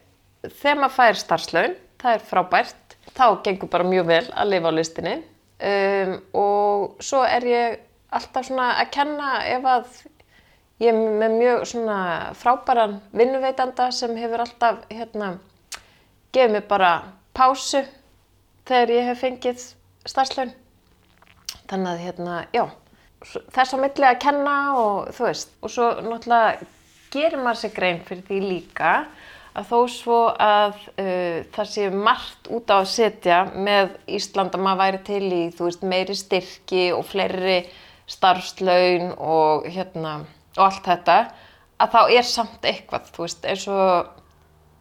þegar 0.48 0.80
maður 0.82 0.96
fær 0.96 1.20
starfslaun, 1.20 1.76
það 2.02 2.16
er 2.18 2.24
frábært, 2.32 2.96
þá 3.12 3.24
gengur 3.44 3.70
bara 3.72 3.86
mjög 3.88 4.08
vel 4.10 4.24
að 4.32 4.50
lifa 4.54 4.72
á 4.72 4.78
listinni. 4.80 5.14
Um, 5.62 6.16
og 6.34 7.02
svo 7.04 7.20
er 7.22 7.44
ég 7.46 7.82
alltaf 8.10 8.48
svona 8.48 8.72
að 8.82 8.90
kenna 8.96 9.28
ef 9.46 9.66
að 9.68 10.00
ég 10.82 10.90
er 10.90 10.98
með 11.20 11.36
mjög 11.38 11.64
svona 11.70 11.98
frábæran 12.34 12.96
vinnuveitanda 13.14 13.90
sem 13.94 14.16
hefur 14.18 14.42
alltaf 14.42 14.82
hérna 14.90 15.36
gefið 16.34 16.56
mér 16.56 16.66
bara 16.66 16.92
pásu 17.36 17.84
þegar 18.66 18.94
ég 18.96 19.08
hef 19.10 19.22
fengið 19.22 19.64
starfslaun. 20.08 20.52
Þannig 21.70 21.90
að 21.92 22.02
hérna, 22.06 22.36
já, 22.52 22.64
þess 23.54 23.76
á 23.76 23.78
milli 23.78 24.08
að 24.08 24.20
kenna 24.26 24.56
og 24.80 25.12
þú 25.14 25.28
veist, 25.28 25.54
og 25.62 25.72
svo 25.72 25.88
náttúrulega 26.02 26.66
gerir 27.12 27.38
maður 27.38 27.60
sér 27.62 27.74
grein 27.76 28.02
fyrir 28.08 28.26
því 28.26 28.40
líka 28.48 28.92
að 29.52 29.68
þó 29.68 29.78
svo 29.92 30.18
að 30.40 30.76
uh, 30.96 31.42
það 31.52 31.70
sé 31.74 31.88
margt 31.92 32.48
út 32.52 32.72
á 32.72 32.80
að 32.80 32.90
setja 32.92 33.40
með 33.52 33.96
Ísland 34.16 34.54
að 34.56 34.64
maður 34.64 34.82
væri 34.82 35.02
til 35.08 35.24
í, 35.28 35.42
veist, 35.58 35.84
meiri 35.84 36.16
styrki 36.16 36.86
og 36.96 37.04
fleiri 37.10 37.58
starfslaun 38.10 39.12
og 39.20 39.68
hérna, 39.68 40.22
og 40.56 40.64
allt 40.66 40.88
þetta, 40.88 41.18
að 41.82 41.94
þá 41.94 42.00
er 42.16 42.26
samt 42.28 42.66
eitthvað, 42.68 43.12
veist, 43.18 43.46
og 43.68 44.10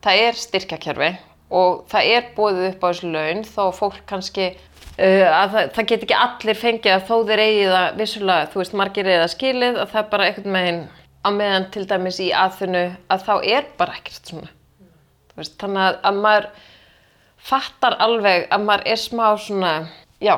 það 0.01 0.23
er 0.27 0.39
styrkjakerfi 0.39 1.11
og 1.51 1.83
það 1.91 2.09
er 2.15 2.27
bóðið 2.37 2.67
upp 2.69 2.83
á 2.83 2.87
þessu 2.87 3.11
laun 3.11 3.41
þó 3.43 3.63
fólk 3.75 3.99
kannski 4.07 4.47
uh, 4.55 5.27
að 5.27 5.57
það, 5.57 5.69
það 5.75 5.89
get 5.91 6.07
ekki 6.07 6.19
allir 6.23 6.61
fengið 6.61 6.95
að 6.95 7.05
þó 7.09 7.15
þeir 7.27 7.43
eigi 7.43 7.67
það 7.73 7.99
vissulega, 7.99 8.49
þú 8.53 8.63
veist, 8.63 8.79
margir 8.79 9.11
eigi 9.11 9.19
það 9.19 9.35
skilið 9.35 9.83
að 9.83 9.93
það 9.93 10.01
er 10.05 10.09
bara 10.15 10.29
einhvern 10.29 10.59
veginn 10.61 10.81
á 11.21 11.29
meðan 11.35 11.69
til 11.75 11.85
dæmis 11.91 12.23
í 12.23 12.31
aðfunnu 12.33 12.87
að 13.11 13.27
þá 13.27 13.33
er 13.43 13.69
bara 13.77 13.99
ekkert 13.99 14.31
svona. 14.31 14.51
Veist, 15.41 15.57
þannig 15.61 15.87
að, 15.87 15.95
að 16.05 16.19
maður 16.25 16.49
fattar 17.41 17.97
alveg 18.05 18.43
að 18.53 18.65
maður 18.67 18.83
er 18.93 18.99
smá 19.01 19.25
svona, 19.41 19.71
já, 20.21 20.35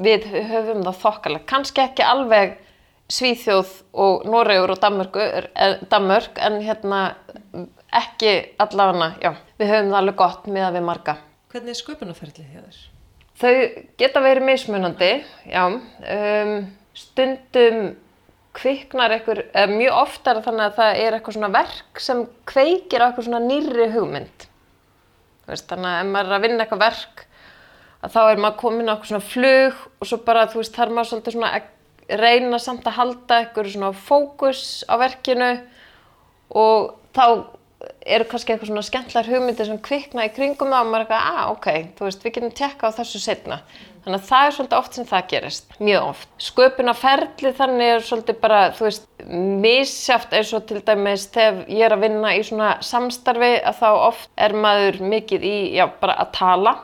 við 0.00 0.26
höfum 0.50 0.82
það 0.88 1.00
þokkalega, 1.04 1.46
kannski 1.52 1.84
ekki 1.84 2.06
alveg 2.06 2.58
Svíþjóð 3.10 3.70
og 3.98 4.26
Noregur 4.30 4.70
og 4.70 4.78
Danmörk, 5.90 6.36
en 6.38 6.60
hérna 6.62 7.00
ekki 7.98 8.34
allavega, 8.62 9.08
já, 9.22 9.32
við 9.58 9.72
höfum 9.72 9.90
það 9.90 10.00
alveg 10.00 10.18
gott 10.20 10.46
með 10.46 10.66
að 10.68 10.76
við 10.78 10.86
marga. 10.86 11.16
Hvernig 11.50 11.74
er 11.74 11.80
sköpunarferðlið 11.80 12.52
hjá 12.52 12.60
þér? 12.60 12.82
Þau 13.40 13.54
geta 13.98 14.22
verið 14.22 14.46
mismunandi, 14.46 15.10
já, 15.50 15.64
um, 15.70 16.54
stundum 16.94 17.82
kviknar 18.56 19.14
einhver, 19.14 19.44
mjög 19.70 19.96
oftar 20.00 20.40
þannig 20.44 20.66
að 20.66 20.78
það 20.78 21.00
er 21.00 21.16
eitthvað 21.16 21.36
svona 21.36 21.50
verk 21.54 22.00
sem 22.02 22.22
kveikir 22.50 23.04
á 23.04 23.06
eitthvað 23.06 23.28
svona 23.28 23.42
nýrri 23.44 23.90
hugmynd. 23.94 24.46
Veist, 25.50 25.68
þannig 25.70 25.90
að 25.90 26.00
ef 26.00 26.08
maður 26.10 26.30
er 26.30 26.36
að 26.36 26.46
vinna 26.46 26.64
eitthvað 26.64 26.82
verk, 26.84 27.22
að 28.00 28.16
þá 28.16 28.20
er 28.24 28.42
maður 28.42 28.58
komin 28.64 28.90
á 28.90 28.92
eitthvað 28.94 29.12
svona 29.12 29.28
flug 29.28 29.84
og 30.00 30.10
svo 30.10 30.18
bara, 30.26 30.48
þú 30.50 30.62
veist, 30.62 30.74
þarf 30.76 30.96
maður 30.96 31.10
svolítið 31.12 31.36
svona 31.36 31.52
að 31.58 32.18
reyna 32.20 32.58
samt 32.58 32.90
að 32.90 32.98
halda 32.98 33.40
eitthvað 33.44 33.72
svona 33.74 33.92
fókus 33.94 34.64
á 34.90 34.94
verkinu 34.98 35.50
og 36.58 36.90
þá 37.14 37.24
eru 38.04 38.26
kannski 38.28 38.52
eitthvað 38.52 38.70
svona 38.72 38.84
skemmtlar 38.84 39.28
hugmyndir 39.30 39.68
sem 39.68 39.78
kvikna 39.84 40.26
í 40.26 40.32
kringum 40.34 40.72
það 40.72 40.82
og 40.84 40.90
maður 40.90 41.00
er 41.00 41.06
eitthvað, 41.06 41.28
ah, 41.30 41.52
ok, 41.54 41.68
þú 41.96 42.08
veist, 42.08 42.24
við 42.24 42.34
getum 42.36 42.56
tekka 42.58 42.90
á 42.90 42.96
þessu 42.98 43.22
setna. 43.22 43.60
Þannig 44.00 44.16
að 44.16 44.28
það 44.30 44.46
er 44.46 44.54
svolítið 44.56 44.78
oft 44.78 44.96
sem 44.96 45.06
það 45.10 45.24
gerist, 45.30 45.72
mjög 45.76 46.04
oft. 46.08 46.28
Sköpun 46.40 46.88
á 46.88 46.94
ferli 46.96 47.52
þannig 47.58 47.90
er 47.94 48.04
svolítið 48.06 48.38
bara, 48.40 48.60
þú 48.76 48.86
veist, 48.86 49.06
misjáft 49.64 50.36
eins 50.36 50.52
og 50.56 50.66
til 50.70 50.80
dæmis 50.86 51.26
þegar 51.34 51.58
ég 51.68 51.84
er 51.84 51.94
að 51.96 52.04
vinna 52.06 52.32
í 52.32 52.42
svona 52.48 52.70
samstarfi 52.84 53.52
að 53.60 53.80
þá 53.82 53.88
oft 53.92 54.30
er 54.40 54.56
maður 54.56 55.00
mikið 55.12 55.44
í, 55.44 55.56
já, 55.76 55.84
bara 56.00 56.16
að 56.24 56.32
tala 56.38 56.74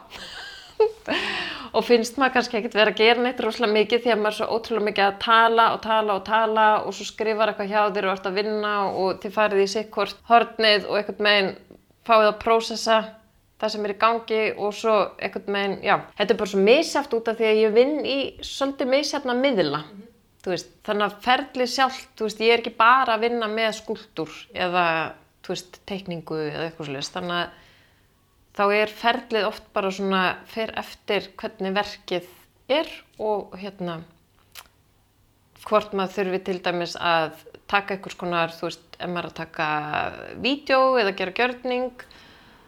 og 1.76 1.84
finnst 1.84 2.20
maður 2.20 2.36
kannski 2.36 2.60
ekkert 2.60 2.76
vera 2.76 2.92
að 2.92 3.00
gera 3.00 3.24
neitt 3.24 3.40
rosalega 3.40 3.78
mikið 3.78 4.04
því 4.04 4.12
að 4.12 4.22
maður 4.22 4.34
er 4.34 4.38
svo 4.38 4.58
ótrúlega 4.58 4.88
mikið 4.90 5.06
að 5.06 5.18
tala 5.24 5.66
og 5.72 5.82
tala 5.84 6.16
og 6.16 6.24
tala 6.26 6.66
og 6.82 6.96
svo 6.96 7.06
skrifar 7.08 7.52
eitthvað 7.52 7.72
hjá 7.72 7.80
þér 7.96 8.08
og 8.08 8.16
ert 8.16 8.28
að 8.30 8.40
vinna 8.42 8.74
og 8.88 9.22
þið 9.22 9.36
farið 9.36 9.64
í 9.64 9.68
sikkvort 9.72 10.24
hornið 10.30 10.88
og 10.88 10.98
einhvern 11.00 11.28
veginn 11.30 11.54
fáið 12.06 12.28
að 12.30 12.40
prósessa 12.44 12.98
það 13.60 13.72
sem 13.72 13.86
er 13.86 13.94
í 13.94 13.98
gangi 14.00 14.40
og 14.60 14.74
svo 14.76 14.94
einhvern 15.16 15.56
veginn, 15.56 15.76
já, 15.86 15.96
þetta 16.18 16.34
er 16.34 16.40
bara 16.40 16.52
svo 16.52 16.64
misjáft 16.64 17.14
út 17.16 17.30
af 17.30 17.38
því 17.38 17.48
að 17.50 17.60
ég 17.62 17.76
vinn 17.76 17.94
í 18.04 18.18
svolítið 18.44 18.90
misjafna 18.92 19.36
miðla, 19.38 19.82
þú 20.44 20.52
veist, 20.52 20.72
þannig 20.86 21.06
að 21.06 21.20
ferlið 21.26 21.70
sjálft, 21.72 22.10
þú 22.18 22.28
veist, 22.28 22.42
ég 22.44 22.54
er 22.54 22.62
ekki 22.62 22.74
bara 22.78 23.16
að 23.16 23.24
vinna 23.26 23.48
með 23.52 23.70
skúltúr 23.78 24.34
eða, 24.66 24.88
þú 25.46 25.54
veist, 25.54 25.78
teikningu 25.88 26.40
eða 26.50 26.66
eitthvað 26.66 26.90
svolítið, 26.90 27.14
þannig 27.16 27.38
að 27.38 27.62
þá 28.56 28.64
er 28.72 28.92
ferlið 29.00 29.48
oft 29.48 29.72
bara 29.76 29.92
svona 29.92 30.20
fer 30.52 30.72
eftir 30.80 31.30
hvernig 31.40 31.74
verkið 31.76 32.28
er 32.72 32.92
og 33.22 33.56
hérna 33.60 34.00
hvort 35.66 35.96
maður 35.96 36.14
þurfi 36.20 36.40
til 36.46 36.58
dæmis 36.62 36.94
að 37.00 37.40
taka 37.66 37.96
einhvers 37.96 38.16
konar, 38.18 38.52
þú 38.54 38.68
veist, 38.68 38.84
ef 39.00 39.10
maður 39.10 39.30
að 39.32 39.38
taka 39.40 39.66
vídeo 40.44 40.80
eða 41.00 41.16
gera 41.18 41.34
gjörning 41.40 42.04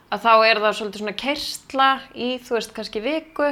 að 0.09 0.23
þá 0.25 0.33
er 0.49 0.61
það 0.63 0.77
svolítið 0.79 1.03
svona 1.03 1.17
kerstla 1.23 1.89
í, 2.17 2.29
þú 2.45 2.57
veist, 2.57 2.75
kannski 2.77 3.03
viku 3.05 3.49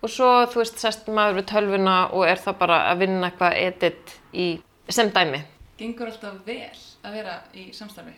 og 0.00 0.08
svo, 0.12 0.30
þú 0.52 0.62
veist, 0.62 0.78
sest 0.80 1.08
maður 1.10 1.40
við 1.40 1.48
tölvuna 1.50 1.96
og 2.14 2.26
er 2.30 2.38
það 2.40 2.58
bara 2.62 2.78
að 2.92 3.02
vinna 3.04 3.30
eitthvað 3.30 3.58
edit 3.60 4.14
í 4.32 4.46
sem 4.90 5.10
dæmi. 5.14 5.42
Gengur 5.80 6.10
alltaf 6.10 6.34
vel 6.46 6.78
að 7.06 7.16
vera 7.18 7.34
í 7.56 7.70
samstarfi? 7.74 8.14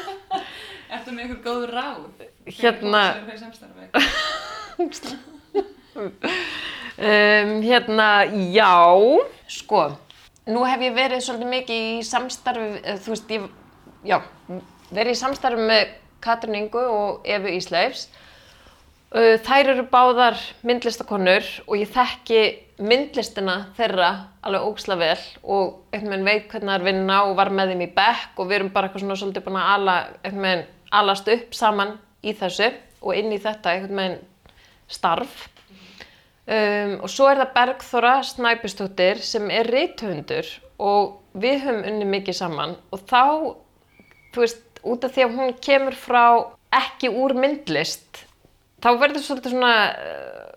Ertu 0.90 1.14
með 1.14 1.22
einhver 1.24 1.42
góð 1.44 1.62
ráð? 1.70 2.04
Hérna... 2.46 2.50
Þegar 2.50 2.74
þú 2.80 2.86
hérna- 2.86 3.04
séu 3.14 3.24
hverju 3.26 3.40
samstarfi? 3.46 3.84
um, 7.00 7.54
hérna, 7.64 8.08
já, 8.52 8.72
sko, 9.48 9.84
nú 10.50 10.64
hef 10.68 10.84
ég 10.84 10.96
verið 10.96 11.24
svolítið 11.24 11.52
mikið 11.54 11.88
í 11.88 12.00
samstarfi, 12.06 12.70
eh, 12.84 12.98
þú 13.00 13.14
veist, 13.14 13.34
ég, 13.34 13.50
já, 14.06 14.18
verið 14.90 15.14
í 15.14 15.20
samstarfi 15.20 15.68
með 15.70 15.94
Katrin 16.20 16.58
Ingu 16.58 16.82
og 16.84 17.28
Efu 17.28 17.52
Ísleifs. 17.56 18.08
Uh, 19.10 19.34
þær 19.42 19.72
eru 19.72 19.84
báðar 19.90 20.36
myndlistakonur 20.62 21.46
og 21.66 21.80
ég 21.80 21.88
þekki 21.90 22.42
myndlistina 22.78 23.56
þeirra 23.74 24.10
alveg 24.46 24.66
ógsla 24.68 24.96
vel 25.00 25.18
og 25.42 25.80
einhvern 25.90 26.12
veginn 26.12 26.28
veit 26.28 26.46
hvernig 26.52 26.70
það 26.70 26.76
er 26.76 26.84
vinna 26.86 27.16
og 27.26 27.34
var 27.40 27.50
með 27.50 27.72
þeim 27.72 27.82
í 27.84 27.88
bekk 27.96 28.38
og 28.38 28.46
við 28.46 28.60
erum 28.60 28.70
bara 28.76 28.86
eitthvað 28.86 29.02
svona 29.02 29.16
svolítið 29.18 29.46
búin 29.48 29.58
að 29.58 29.72
ala, 29.74 29.96
einhvern 30.22 30.46
veginn 30.46 30.64
alast 31.00 31.32
upp 31.34 31.58
saman 31.58 31.96
í 32.22 32.36
þessu 32.38 32.70
og 33.00 33.18
inn 33.18 33.34
í 33.34 33.40
þetta 33.42 33.74
einhvern 33.74 34.00
veginn 34.00 34.20
starf. 34.90 35.34
Um, 36.50 36.96
og 37.04 37.10
svo 37.12 37.28
er 37.30 37.38
það 37.38 37.52
Bergþóra 37.54 38.14
Snæpistóttir 38.26 39.20
sem 39.22 39.44
er 39.54 39.68
rithöfundur 39.70 40.48
og 40.82 41.20
við 41.38 41.60
höfum 41.62 41.84
unni 41.86 42.08
mikið 42.10 42.40
saman. 42.40 42.72
Og 42.90 43.04
þá, 43.06 43.22
þú 44.34 44.42
veist, 44.42 44.64
út 44.82 45.06
af 45.06 45.14
því 45.14 45.26
að 45.26 45.36
hún 45.36 45.54
kemur 45.62 45.98
frá 45.98 46.24
ekki 46.74 47.12
úr 47.12 47.36
myndlist, 47.38 48.24
þá 48.82 48.90
verður 48.98 49.22
svolítið 49.22 49.54
svona 49.54 49.74
uh, 49.94 50.50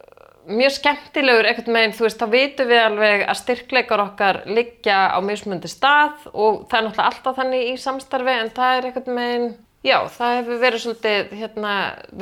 mjög 0.49 0.75
skemmtilegur 0.79 1.49
einhvern 1.49 1.77
veginn, 1.77 1.95
þú 1.97 2.07
veist, 2.07 2.21
þá 2.21 2.33
vitum 2.33 2.71
við 2.71 2.81
alveg 2.87 3.25
að 3.27 3.39
styrkleikar 3.43 4.03
okkar 4.07 4.41
liggja 4.49 4.97
á 5.13 5.19
mismundi 5.25 5.69
stað 5.71 6.25
og 6.33 6.65
það 6.71 6.79
er 6.79 6.87
náttúrulega 6.87 7.09
alltaf 7.11 7.37
þannig 7.37 7.69
í 7.69 7.77
samstarfi 7.85 8.35
en 8.39 8.51
það 8.57 8.77
er 8.79 8.89
einhvern 8.89 9.21
veginn, 9.21 9.47
já, 9.83 9.97
það 10.15 10.37
hefur 10.37 10.61
verið 10.61 10.83
svolítið, 10.83 11.33
hérna, 11.39 11.73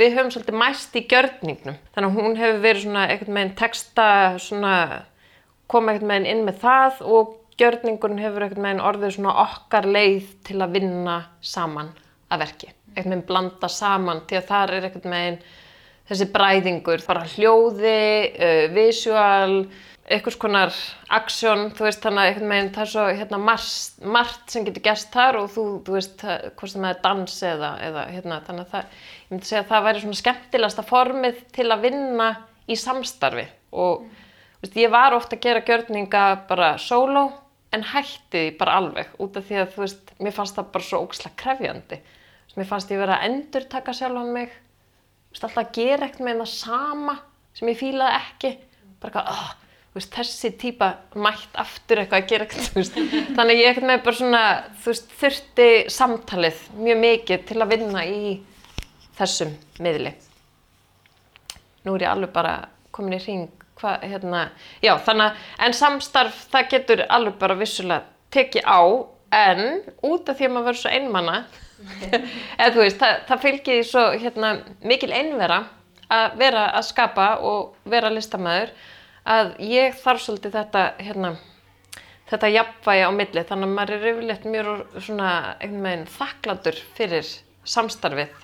við 0.02 0.18
höfum 0.18 0.34
svolítið 0.34 0.60
mæst 0.62 0.98
í 0.98 1.06
gjörningnum, 1.12 1.78
þannig 1.94 2.10
að 2.10 2.20
hún 2.20 2.38
hefur 2.40 2.60
verið 2.66 2.86
svona 2.86 3.06
einhvern 3.08 3.40
veginn 3.40 3.56
texta, 3.62 4.10
svona, 4.42 4.76
koma 5.72 5.94
einhvern 5.94 6.14
veginn 6.16 6.30
inn 6.34 6.44
með 6.48 6.62
það 6.66 7.02
og 7.06 7.38
gjörningurinn 7.62 8.22
hefur 8.24 8.46
einhvern 8.46 8.68
veginn 8.68 8.86
orðið 8.92 9.18
svona 9.18 9.38
okkar 9.46 9.88
leið 9.90 10.30
til 10.48 10.60
að 10.62 10.78
vinna 10.80 11.18
saman 11.46 11.92
að 12.32 12.46
verki, 12.46 12.72
einhvern 12.96 13.16
veginn 13.16 13.28
blanda 13.30 13.72
saman, 13.72 14.24
því 14.30 14.40
að 14.40 14.50
þar 14.50 14.76
er 14.78 14.88
einhvern 14.90 15.18
veginn 15.18 15.42
þessi 16.12 16.28
bræðingur, 16.34 17.06
bara 17.08 17.28
hljóði, 17.36 18.02
uh, 18.36 18.66
visual, 18.76 19.62
einhvers 20.12 20.38
konar 20.40 20.74
aksjón, 21.14 21.70
þú 21.78 21.86
veist, 21.88 22.02
þannig 22.04 22.22
að 22.22 22.30
einhvern 22.30 22.54
veginn 22.54 22.72
það 22.76 22.84
er 22.84 22.92
svo 22.92 23.06
hérna, 23.10 23.40
margt, 23.50 24.00
margt 24.18 24.54
sem 24.54 24.66
getur 24.68 24.86
gerst 24.86 25.12
þar 25.14 25.40
og 25.42 25.52
þú, 25.54 25.66
þú 25.88 25.98
veist, 25.98 26.24
hvort 26.58 26.74
sem 26.74 26.86
það 26.86 26.94
er 26.94 27.02
dans 27.06 27.36
eða, 27.52 27.72
eða 27.88 28.06
hérna, 28.12 28.40
þannig 28.48 28.66
að 28.66 28.74
það, 28.76 28.96
ég 29.22 29.34
myndi 29.34 29.50
segja 29.50 29.62
að 29.64 29.70
það 29.72 29.86
væri 29.88 30.04
svona 30.06 30.22
skemmtilegasta 30.22 30.88
formið 30.88 31.44
til 31.58 31.68
að 31.68 31.86
vinna 31.88 32.30
í 32.68 32.80
samstarfi 32.80 33.46
og 33.72 34.08
þú 34.08 34.66
veist, 34.66 34.82
ég 34.84 34.96
var 34.96 35.18
ofta 35.18 35.38
að 35.38 35.46
gera 35.48 35.64
gjörninga 35.70 36.26
bara 36.50 36.74
sóló 36.82 37.28
en 37.72 37.86
hætti 37.88 38.50
bara 38.60 38.80
alveg 38.82 39.14
út 39.24 39.38
af 39.40 39.48
því 39.48 39.62
að 39.62 39.72
þú 39.76 39.86
veist, 39.86 40.12
mér 40.20 40.36
fannst 40.36 40.58
það 40.60 40.74
bara 40.74 40.88
svo 40.90 41.06
ógislega 41.06 41.40
krefjandi. 41.40 42.02
Veist, 42.02 42.58
Mér 42.60 42.68
fannst 42.68 42.92
ég 42.92 43.00
vera 43.00 43.16
að 43.22 43.30
endur 43.30 43.68
taka 43.72 43.94
sjálfan 43.96 44.34
mig 44.36 44.52
Þú 44.52 45.38
veist, 45.38 45.46
alltaf 45.48 45.62
að 45.62 45.76
gera 45.78 46.08
ekkert 46.10 46.26
með 46.28 46.42
það 46.42 46.50
sama 46.52 47.14
sem 47.56 47.70
ég 47.72 47.78
fílaði 47.80 48.18
ekki 48.18 48.50
bara 49.02 49.22
eitthvað, 49.22 49.61
veist, 49.96 50.12
þessi 50.16 50.52
típa 50.60 50.92
mætt 51.20 51.58
aftur 51.60 52.02
eitthvað 52.02 52.22
að 52.24 52.30
gera 52.32 52.48
veist. 52.78 53.00
þannig 53.36 53.60
ég 53.60 53.72
ekkert 53.72 53.88
með 53.90 54.04
bara 54.06 54.20
svona 54.20 54.44
veist, 54.86 55.16
þurfti 55.20 55.70
samtalið 55.92 56.62
mjög 56.80 57.02
mikið 57.06 57.48
til 57.50 57.58
að 57.60 57.74
vinna 57.76 58.06
í 58.08 58.22
þessum 59.20 59.56
miðli. 59.84 60.14
Nú 61.86 61.96
er 61.98 62.06
ég 62.06 62.14
alveg 62.14 62.32
bara 62.36 62.56
komin 62.94 63.18
í 63.18 63.24
hring. 63.24 63.50
Hvað, 63.82 64.04
hérna, 64.06 64.42
já, 64.84 64.92
þannig 65.02 65.32
að 65.32 65.66
en 65.66 65.74
samstarf, 65.74 66.44
það 66.52 66.68
getur 66.70 67.00
alveg 67.10 67.40
bara 67.42 67.56
vissulega 67.58 68.04
tekið 68.30 68.68
á 68.70 68.82
en 69.42 69.62
út 70.06 70.30
af 70.30 70.38
því 70.38 70.48
að 70.48 70.54
maður 70.54 70.68
verður 70.68 70.82
svo 70.84 70.92
einmanna 70.94 71.38
eða 72.60 72.72
þú 72.76 72.84
veist, 72.84 73.00
það, 73.02 73.16
það 73.30 73.42
fylgir 73.48 73.88
svo 73.90 74.04
hérna, 74.22 74.52
mikil 74.86 75.10
einvera 75.10 75.64
að 76.12 76.38
vera 76.44 76.68
að 76.78 76.88
skapa 76.92 77.28
og 77.48 77.90
vera 77.90 78.12
listamæður 78.14 78.74
að 79.28 79.54
ég 79.66 79.96
þarf 80.02 80.24
svolítið 80.26 80.58
þetta 80.58 80.84
hérna, 81.02 81.32
þetta 82.32 82.52
jafnvægi 82.56 83.06
á 83.06 83.12
milli. 83.16 83.46
Þannig 83.50 83.70
að 83.70 83.78
maður 83.78 83.96
er 83.98 84.10
yfirleitt 84.12 84.50
mjög 84.50 84.72
svona 84.98 85.32
einhvern 85.60 85.88
veginn 85.88 86.10
þakklandur 86.18 86.82
fyrir 86.98 87.32
samstarfið. 87.76 88.36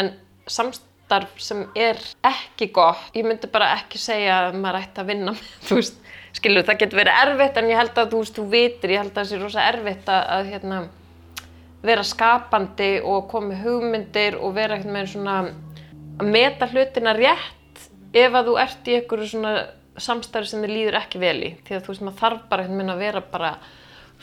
En 0.00 0.10
samstarf 0.50 1.38
sem 1.42 1.64
er 1.76 2.00
ekki 2.24 2.70
gott, 2.74 3.10
ég 3.16 3.26
myndi 3.26 3.50
bara 3.52 3.74
ekki 3.78 4.00
segja 4.00 4.48
að 4.48 4.58
maður 4.60 4.82
ætti 4.82 5.02
að 5.02 5.10
vinna 5.12 5.36
með, 5.36 5.54
þú 5.68 5.78
veist, 5.80 6.02
skilur, 6.34 6.66
það 6.66 6.80
getur 6.82 7.00
verið 7.02 7.22
erfitt 7.22 7.60
en 7.60 7.70
ég 7.70 7.80
held 7.80 7.98
að 8.00 8.12
þú 8.12 8.20
veist, 8.24 8.38
þú 8.38 8.46
vitir, 8.52 8.94
ég 8.94 9.02
held 9.02 9.12
að 9.12 9.20
það 9.20 9.30
sé 9.30 9.40
rosa 9.42 9.66
erfitt 9.68 10.10
að, 10.10 10.24
að 10.36 10.50
hérna, 10.52 10.80
vera 11.84 12.04
skapandi 12.06 12.90
og 13.04 13.34
með 13.44 13.62
hugmyndir 13.66 14.38
og 14.40 14.54
vera 14.56 14.78
einhvern 14.78 14.96
veginn 14.96 15.12
svona 15.12 15.36
að 16.14 16.30
meta 16.32 16.68
hlutina 16.70 17.12
rétt 17.16 17.88
ef 18.14 18.36
að 18.38 18.48
þú 18.48 18.54
ert 18.62 18.88
í 18.88 18.94
einhverju 18.98 19.28
svona 19.28 19.54
samstarfi 20.00 20.50
sem 20.50 20.64
þið 20.64 20.74
líður 20.74 20.98
ekki 21.00 21.22
vel 21.22 21.38
í. 21.42 21.50
Því 21.66 21.76
að 21.76 21.86
þú 21.86 21.92
veist, 21.92 22.04
maður 22.06 22.20
þarf 22.22 22.44
bara 22.50 22.66
veginn 22.68 22.94
að 22.94 23.04
vera 23.04 23.24
bara 23.32 23.54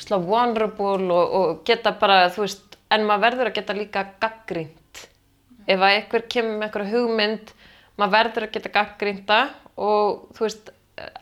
slá 0.02 0.18
vulnerable 0.18 1.12
og, 1.14 1.34
og 1.40 1.64
geta 1.68 1.94
bara, 2.00 2.24
þú 2.34 2.46
veist, 2.46 2.78
en 2.92 3.06
maður 3.08 3.26
verður 3.28 3.52
að 3.52 3.58
geta 3.60 3.76
líka 3.78 4.06
gaggrínt 4.22 5.04
ef 5.70 5.78
að 5.80 5.96
einhver 5.96 6.26
kemur 6.32 6.58
með 6.58 6.68
einhverja 6.68 6.94
hugmynd 6.96 7.54
maður 8.00 8.16
verður 8.16 8.48
að 8.48 8.56
geta 8.56 8.74
gaggrínta 8.76 9.40
og 9.82 10.26
þú 10.38 10.48
veist, 10.48 10.72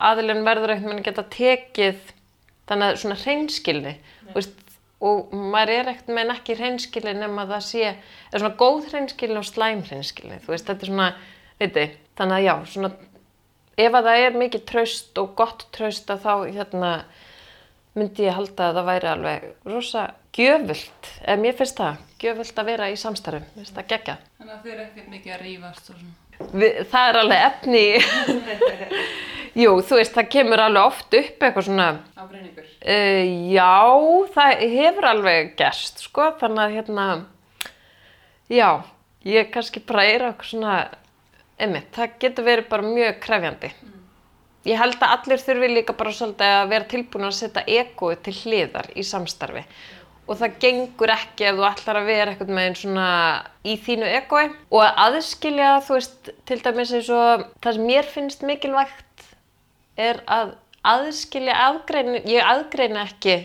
aðilinn 0.10 0.48
verður 0.48 0.74
einhvern 0.74 0.94
veginn 0.94 1.04
að 1.04 1.10
geta 1.10 1.28
tekið 1.36 2.14
þannig 2.70 2.88
að 2.88 3.00
svona 3.04 3.20
hreinskilni 3.24 3.94
veist, 4.34 4.56
og 5.00 5.34
maður 5.34 5.74
er 5.76 5.92
ekkert 5.94 6.14
með 6.16 6.34
ekki 6.36 6.58
hreinskilni 6.60 7.16
nema 7.18 7.46
það 7.50 7.66
sé 7.68 7.84
er 7.90 8.42
svona 8.42 8.56
góð 8.60 8.90
hreinskilni 8.94 9.40
og 9.40 9.48
slæm 9.48 9.84
hreinskilni 9.88 10.42
þú 10.46 10.54
veist, 10.54 10.68
þetta 10.70 10.86
er 10.86 10.94
svona, 10.94 11.10
veitu 11.62 11.86
þannig 12.20 12.40
að 12.40 12.46
já, 12.48 12.54
svona 12.74 12.92
ef 13.80 13.96
að 13.96 14.10
það 14.10 14.26
er 14.26 14.40
mikið 14.44 14.64
traust 14.70 15.22
og 15.22 15.34
gott 15.40 15.66
traust 15.76 16.12
að 16.12 16.24
þá 16.26 16.34
hérna 16.60 16.94
myndi 17.98 18.28
ég 18.28 18.36
halda 18.38 18.70
að 18.70 18.80
það 18.80 18.90
væri 18.90 19.12
alveg 19.12 19.46
rosa 19.68 20.06
gjöfult, 20.36 21.12
eða 21.26 21.42
mér 21.42 21.56
finnst 21.58 21.80
það 21.80 22.02
gjöfult 22.22 22.62
að 22.62 22.70
vera 22.70 22.90
í 22.92 22.98
samstarfum, 23.00 23.48
mér 23.56 23.64
finnst 23.64 23.78
það 23.78 23.88
gegja 23.94 24.18
Þannig 24.40 24.54
að 24.54 24.66
þið 24.66 24.74
eru 24.74 24.84
ekkert 24.86 25.14
mikið 25.16 25.34
að 25.36 25.42
rífast 25.46 25.90
og 25.90 25.98
svona. 26.00 26.18
Við, 26.40 26.78
það 26.92 27.10
er 27.10 27.18
alveg 27.20 27.42
efni 27.48 27.82
jú, 29.64 29.74
þú 29.84 30.00
veist, 30.00 30.14
það 30.16 30.30
kemur 30.36 30.64
alveg 30.64 30.86
oft 30.86 31.18
upp 31.20 31.44
eitthvað 31.48 31.68
svona 31.68 31.88
Ábreiningur. 32.16 32.70
Uh, 32.80 33.34
já, 33.52 33.74
það 34.38 34.64
hefur 34.76 35.10
alveg 35.10 35.52
gerst, 35.60 36.06
sko, 36.06 36.30
þannig 36.40 36.64
að 36.64 36.78
hérna, 36.78 37.08
já, 38.54 38.70
ég 39.28 39.52
kannski 39.54 39.84
bara 39.84 40.08
er 40.08 40.28
eitthvað 40.30 40.52
svona, 40.54 40.78
einmitt, 41.62 41.92
það 41.96 42.18
getur 42.24 42.48
verið 42.48 42.70
bara 42.72 42.88
mjög 42.88 43.20
krefjandi. 43.24 43.72
Ég 44.68 44.80
held 44.80 44.98
að 45.00 45.14
allir 45.16 45.44
þurfi 45.44 45.70
líka 45.72 45.96
bara 45.98 46.14
svolítið 46.16 46.56
að 46.58 46.72
vera 46.74 46.90
tilbúin 46.92 47.28
að 47.30 47.38
setja 47.38 47.64
egoið 47.80 48.24
til 48.26 48.36
hliðar 48.42 48.90
í 48.96 49.06
samstarfi. 49.08 49.64
Og 50.30 50.38
það 50.38 50.58
gengur 50.62 51.14
ekki 51.14 51.48
ef 51.50 51.56
þú 51.58 51.68
ætlar 51.70 52.00
að 52.02 52.10
vera 52.12 52.34
eitthvað 52.34 52.52
með 52.54 52.68
einn 52.68 52.76
svona 52.78 53.06
í 53.66 53.78
þínu 53.86 54.10
egoi. 54.20 54.44
Og 54.70 54.84
að 54.86 55.00
aðskilja, 55.06 55.70
þú 55.88 55.96
veist, 55.96 56.34
til 56.46 56.60
dæmis 56.66 56.92
eins 56.98 57.14
og 57.16 57.46
það 57.64 57.78
sem 57.78 57.88
mér 57.90 58.12
finnst 58.14 58.44
mikilvægt 58.46 59.30
er 60.00 60.22
að 60.30 60.54
aðskilja 60.90 61.56
aðgreina, 61.66 62.22
ég 62.30 62.46
aðgreina 62.46 63.08
ekki 63.08 63.40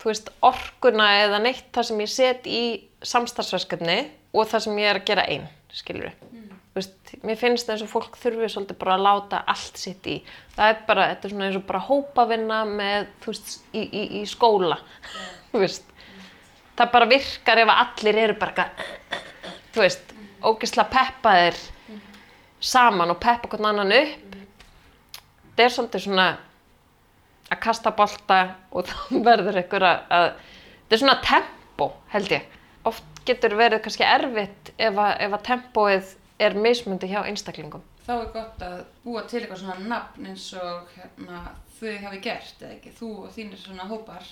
þú 0.00 0.10
veist, 0.10 0.32
orkuna 0.44 1.08
eða 1.22 1.40
neitt 1.42 1.70
það 1.74 1.88
sem 1.88 2.02
ég 2.04 2.12
set 2.12 2.46
í 2.46 2.62
samstarfsverkefni 3.06 3.98
og 4.36 4.50
það 4.50 4.66
sem 4.66 4.82
ég 4.82 4.90
er 4.90 5.00
að 5.00 5.08
gera 5.08 5.28
einn, 5.30 5.46
skilur 5.74 6.10
Þú 6.10 6.36
veist, 6.36 6.45
mér 7.24 7.38
finnst 7.40 7.70
eins 7.70 7.84
og 7.84 7.90
fólk 7.90 8.16
þurfi 8.20 8.48
svolítið 8.52 8.78
bara 8.80 8.96
að 8.96 9.04
láta 9.06 9.42
allt 9.52 9.80
sitt 9.80 10.06
í. 10.10 10.16
Það 10.56 10.72
er 10.72 10.80
bara, 10.88 11.06
þetta 11.12 11.28
er 11.28 11.34
svona 11.34 11.46
eins 11.48 11.58
og 11.60 11.66
bara 11.68 11.84
hópavinna 11.86 12.58
með, 12.68 13.06
þú 13.22 13.32
veist, 13.32 13.54
í, 13.72 13.84
í, 13.84 14.02
í 14.20 14.24
skóla, 14.28 14.78
þú 15.52 15.62
veist. 15.62 15.94
Það 16.76 16.92
bara 16.92 17.08
virkar 17.08 17.62
ef 17.62 17.72
að 17.72 17.82
allir 17.84 18.20
eru 18.24 18.36
bara, 18.40 18.66
þú 19.72 19.84
veist, 19.84 20.12
ógeðslega 20.44 20.92
peppaðir 20.92 21.62
saman 22.60 23.14
og 23.14 23.20
peppa 23.22 23.50
hvern 23.52 23.70
annan 23.70 23.94
upp. 23.96 24.36
Það 25.56 25.64
er 25.64 25.72
svolítið 25.72 26.04
svona 26.06 26.28
að 27.46 27.62
kasta 27.62 27.92
bolta 27.96 28.42
og 28.72 28.86
þá 28.90 28.96
verður 29.24 29.60
einhver 29.62 29.86
að, 29.86 30.04
að 30.10 30.28
þetta 30.36 30.96
er 30.98 31.02
svona 31.02 31.18
tempo 31.24 31.90
held 32.12 32.32
ég. 32.34 32.54
Oft 32.86 33.26
getur 33.26 33.56
verið 33.58 33.82
kannski 33.84 34.06
erfitt 34.06 34.72
ef 34.76 34.98
að, 35.02 35.26
að 35.26 35.42
tempóið 35.46 36.14
er 36.38 36.54
mismundi 36.54 37.08
hjá 37.10 37.22
einstaklingum. 37.24 37.82
þá 38.06 38.12
er 38.20 38.30
gott 38.34 38.62
að 38.62 38.78
búa 39.04 39.22
til 39.26 39.40
eitthvað 39.42 39.58
svona 39.64 39.88
nafn 39.88 40.26
eins 40.30 40.52
og 40.54 40.88
hérna, 40.96 41.42
þau 41.80 41.96
hafi 42.04 42.20
gert 42.24 42.62
eða 42.62 42.72
ekki, 42.76 42.92
þú 43.00 43.10
og 43.24 43.34
þínir 43.36 43.58
svona 43.66 43.88
hópar 43.90 44.22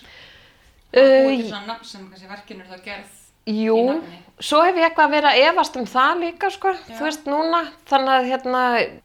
Uh, 0.94 1.00
búa 1.26 1.30
til 1.34 1.48
svona 1.48 1.66
nafn 1.72 1.84
sem 1.90 2.02
kannski 2.10 2.28
verkinu 2.30 2.62
er 2.62 2.68
þá 2.70 2.84
gerð 2.84 3.14
Jú, 3.50 3.74
í 3.76 3.86
nafni. 3.88 4.18
svo 4.40 4.60
hef 4.62 4.76
ég 4.78 4.84
eitthvað 4.86 5.08
að 5.08 5.14
vera 5.16 5.32
að 5.34 5.40
efast 5.48 5.74
um 5.80 5.86
það 5.90 6.20
líka, 6.22 6.50
sko, 6.54 6.70
Já. 6.70 6.94
þú 6.96 7.04
veist, 7.08 7.24
núna. 7.28 7.58
Þannig 7.90 8.12
að, 8.14 8.28
hérna, 8.30 8.60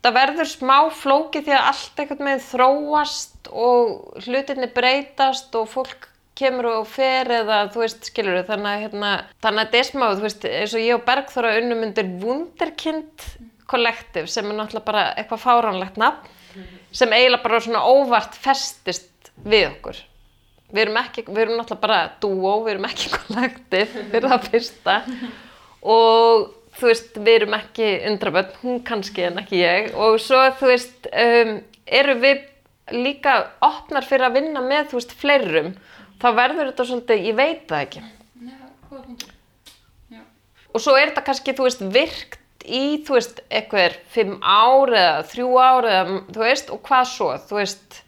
það 0.06 0.14
verður 0.20 0.50
smá 0.52 0.76
flóki 0.96 1.42
því 1.48 1.56
að 1.58 1.66
allt 1.72 2.04
eitthvað 2.04 2.22
með 2.28 2.46
þróast 2.52 3.50
og 3.52 4.22
hlutinni 4.28 4.70
breytast 4.78 5.58
og 5.60 5.68
fólk 5.74 6.09
kemur 6.40 6.70
og 6.72 6.90
fer 6.90 7.30
eða, 7.42 7.62
þú 7.74 7.84
veist, 7.84 8.10
skilur 8.10 8.40
við, 8.40 8.48
þannig 8.50 8.72
að, 8.72 8.84
hérna, 8.86 9.14
þannig 9.44 9.62
að 9.62 9.70
þetta 9.70 9.80
er 9.80 9.88
smá, 9.90 10.06
þú 10.10 10.26
veist, 10.26 10.50
eins 10.50 10.76
og 10.76 10.84
ég 10.86 10.98
og 10.98 11.06
Bergþóra 11.08 11.56
unnum 11.60 11.86
undir 11.88 12.12
Wunderkind 12.24 13.30
Collective 13.70 14.32
sem 14.32 14.48
er 14.50 14.58
náttúrulega 14.58 14.88
bara 14.88 15.08
eitthvað 15.14 15.44
fáránlegt 15.46 16.00
nafn 16.02 16.36
sem 16.92 17.12
eiginlega 17.14 17.44
bara 17.44 17.60
svona 17.62 17.82
óvart 17.86 18.38
festist 18.40 19.30
við 19.46 19.68
okkur. 19.70 20.00
Við 20.70 20.84
erum, 20.84 20.98
ekki, 21.02 21.26
við 21.28 21.44
erum 21.44 21.60
náttúrulega 21.60 21.84
bara 21.84 22.00
dúó, 22.22 22.54
við 22.66 22.76
erum 22.76 22.88
ekki 22.90 23.12
kollektiv 23.18 23.94
fyrir 24.12 24.30
það 24.34 24.48
fyrsta. 24.54 24.98
Og 25.96 26.50
þú 26.80 26.92
veist, 26.92 27.18
við 27.18 27.36
erum 27.42 27.58
ekki 27.58 27.90
undrabönn, 28.10 28.56
hún 28.64 28.82
kannski 28.88 29.28
en 29.30 29.42
ekki 29.42 29.62
ég. 29.62 29.92
Og 29.98 30.20
svo 30.24 30.42
þú 30.60 30.72
veist, 30.72 31.10
um, 31.10 31.56
eru 32.00 32.18
við 32.22 32.46
líka 32.96 33.36
opnar 33.66 34.06
fyrir 34.08 34.30
að 34.30 34.40
vinna 34.40 34.64
með 34.66 34.92
þú 34.92 35.00
veist 35.00 35.16
fleirum, 35.20 35.74
þá 36.20 36.28
verður 36.38 36.70
þetta 36.72 36.88
svolítið, 36.90 37.24
ég 37.30 37.38
veit 37.40 37.64
það 37.70 37.86
ekki 37.86 38.04
Já, 38.04 38.58
góða 38.90 39.02
punktur. 39.06 39.32
Já. 40.14 40.22
og 40.74 40.84
svo 40.84 40.98
er 41.00 41.10
þetta 41.12 41.26
kannski, 41.30 41.56
þú 41.58 41.68
veist, 41.70 41.88
virkt 41.96 42.38
í, 42.66 42.84
þú 43.08 43.16
veist, 43.18 43.42
eitthvað 43.50 43.98
fimm 44.14 44.36
ár 44.44 44.94
eða 44.94 45.24
þrjú 45.32 45.50
ár 45.64 45.90
eða, 45.90 46.20
þú 46.36 46.46
veist, 46.46 46.70
og 46.76 46.84
hvað 46.86 47.10
svo, 47.14 47.32
þú 47.50 47.60
veist, 47.62 48.00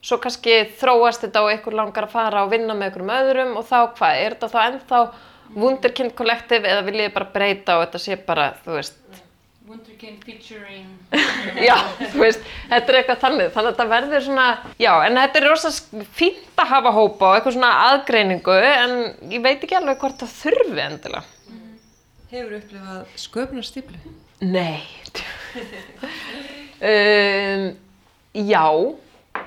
svo 0.00 0.20
kannski 0.22 0.60
þróast 0.80 1.26
þetta 1.26 1.42
og 1.44 1.50
einhver 1.52 1.76
langar 1.76 2.06
að 2.06 2.14
fara 2.14 2.44
og 2.44 2.52
vinna 2.54 2.76
með 2.76 2.90
einhverjum 2.90 3.16
öðrum 3.16 3.56
og 3.60 3.66
þá 3.68 3.78
hvað, 3.98 4.20
er 4.20 4.36
þetta 4.36 4.52
þá 4.54 4.60
ennþá 4.68 5.02
Wunderkind 5.50 6.14
Collective 6.14 6.68
eða 6.70 6.84
vil 6.86 7.00
ég 7.02 7.14
bara 7.14 7.26
breyta 7.32 7.78
og 7.78 7.88
þetta 7.88 8.00
sé 8.04 8.16
bara, 8.26 8.52
þú 8.64 8.76
veist, 8.76 9.00
Wonderkind 9.70 10.24
featuring 10.26 10.88
já, 11.68 11.76
þú 12.10 12.18
veist, 12.24 12.40
þetta 12.72 12.90
er 12.90 12.96
eitthvað 13.00 13.20
þannig, 13.22 13.50
þannig 13.54 13.68
að 13.68 13.74
þetta 13.76 13.86
verður 13.92 14.24
svona, 14.26 14.46
já, 14.82 14.90
en 15.06 15.18
þetta 15.20 15.38
er 15.40 15.46
rosa 15.46 15.70
sk- 15.76 16.06
fínt 16.18 16.58
að 16.64 16.72
hafa 16.72 16.92
hópa 16.96 17.28
og 17.28 17.36
eitthvað 17.38 17.54
svona 17.54 17.70
aðgreiningu, 17.90 18.56
en 18.70 18.96
ég 19.30 19.44
veit 19.44 19.62
ekki 19.62 19.78
alveg 19.78 20.00
hvort 20.02 20.24
það 20.24 20.32
þurfi 20.40 20.82
endilega. 20.88 21.22
Hefur 22.30 22.56
upplifað 22.58 23.14
sköpunarstíplu? 23.24 24.00
Nei. 24.40 24.82
um, 26.90 27.64
já, 28.50 28.64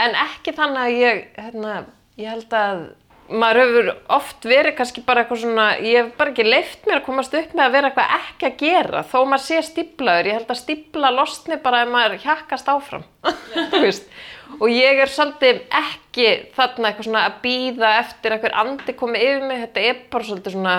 en 0.07 0.17
ekki 0.27 0.53
þannig 0.57 0.81
að 0.86 0.97
ég, 1.01 1.21
hérna, 1.39 1.75
ég 2.19 2.31
held 2.33 2.55
að 2.63 2.83
maður 3.31 3.59
hefur 3.62 3.89
oft 4.17 4.45
verið 4.47 4.75
kannski 4.77 5.03
bara 5.05 5.23
eitthvað 5.23 5.41
svona, 5.43 5.67
ég 5.79 5.99
hef 5.99 6.09
bara 6.19 6.33
ekki 6.33 6.45
leift 6.47 6.88
mér 6.88 6.99
að 6.99 7.05
komast 7.07 7.36
upp 7.39 7.53
með 7.55 7.65
að 7.65 7.75
vera 7.77 7.89
eitthvað 7.89 8.15
ekki 8.17 8.47
að 8.49 8.57
gera, 8.63 9.03
þó 9.07 9.17
maður 9.21 9.43
sé 9.45 9.62
stíplaður, 9.67 10.29
ég 10.29 10.39
held 10.39 10.53
að 10.53 10.59
stípla 10.59 11.12
losni 11.15 11.59
bara 11.63 11.83
ef 11.86 11.93
maður 11.93 12.17
hjakkast 12.25 12.71
áfram. 12.73 13.05
Og 14.62 14.67
ég 14.69 14.99
er 15.01 15.09
svolítið 15.09 15.62
ekki 15.79 16.27
þarna 16.53 16.89
eitthvað 16.89 17.07
svona 17.07 17.23
að 17.29 17.38
býða 17.45 17.93
eftir 18.03 18.36
að 18.36 18.43
hver 18.43 18.57
andi 18.63 18.97
komi 18.99 19.21
yfir 19.23 19.47
mig, 19.47 19.63
þetta 19.63 19.86
er 19.89 20.01
bara 20.13 20.27
svolítið 20.27 20.57
svona, 20.57 20.75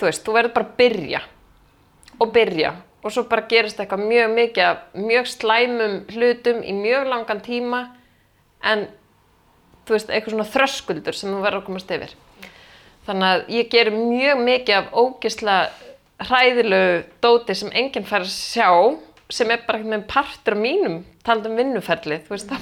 þú 0.00 0.08
veist, 0.08 0.24
þú 0.26 0.38
verður 0.38 0.56
bara 0.56 0.70
að 0.70 0.78
byrja 0.80 1.20
og 2.20 2.32
byrja 2.34 2.72
og 3.00 3.12
svo 3.14 3.24
bara 3.28 3.48
gerist 3.48 3.80
eitthvað 3.80 4.02
mjög 4.04 4.32
mikið 4.36 4.80
mjög 5.00 5.28
slæmum 5.30 5.94
hlutum 6.12 6.60
í 6.60 6.74
mjög 6.76 7.06
langan 7.08 7.40
tíma 7.44 7.80
en 8.60 8.88
þú 9.90 9.96
veist, 9.96 10.10
eitthvað 10.10 10.36
svona 10.36 10.50
þröskuldur 10.54 11.16
sem 11.18 11.32
þú 11.32 11.38
verður 11.42 11.60
að 11.60 11.66
komast 11.66 11.90
yfir. 11.90 12.12
Þannig 13.08 13.30
að 13.34 13.40
ég 13.56 13.70
ger 13.72 13.90
mjög 13.94 14.42
mikið 14.46 14.76
af 14.76 14.92
ógislega 15.00 16.26
hræðilegu 16.28 16.98
dóti 17.24 17.56
sem 17.58 17.72
enginn 17.74 18.06
fær 18.06 18.22
að 18.22 18.30
sjá 18.30 18.68
sem 19.32 19.50
er 19.50 19.64
bara 19.66 19.80
veginn 19.82 20.06
partur 20.10 20.54
af 20.54 20.62
mínum 20.62 21.00
taldum 21.26 21.56
vinnuferli, 21.58 22.20
þú 22.26 22.34
veist 22.36 22.52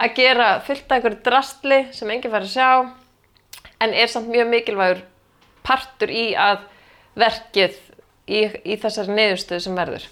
að 0.00 0.14
gera 0.16 0.50
fullt 0.66 0.86
af 0.86 0.96
einhverju 0.96 1.22
drastli 1.26 1.80
sem 1.96 2.10
enginn 2.12 2.32
fær 2.32 2.46
að 2.46 2.52
sjá 2.52 2.70
en 3.80 3.96
er 3.96 4.12
samt 4.12 4.30
mjög 4.30 4.52
mikilvægur 4.52 5.02
partur 5.66 6.12
í 6.14 6.30
að 6.38 6.62
verkið 7.18 7.74
í, 8.30 8.44
í 8.44 8.76
þessari 8.78 9.16
niðurstöðu 9.16 9.64
sem 9.66 9.78
verður. 9.78 10.06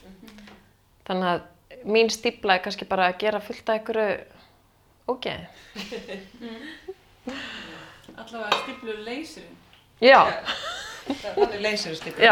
Þannig 1.06 1.30
að 1.34 1.86
mín 1.88 2.10
stípla 2.10 2.56
er 2.56 2.64
kannski 2.64 2.88
bara 2.88 3.12
að 3.12 3.20
gera 3.22 3.44
fullt 3.44 3.68
af 3.68 3.78
einhverju 3.78 4.37
ógeði. 5.08 5.46
allavega 8.18 8.60
stiflu 8.62 8.98
leysirinn. 9.06 9.56
Já, 10.02 10.20
Þannig 11.08 11.62
leysir. 11.64 11.94
Stiflu. 11.96 12.28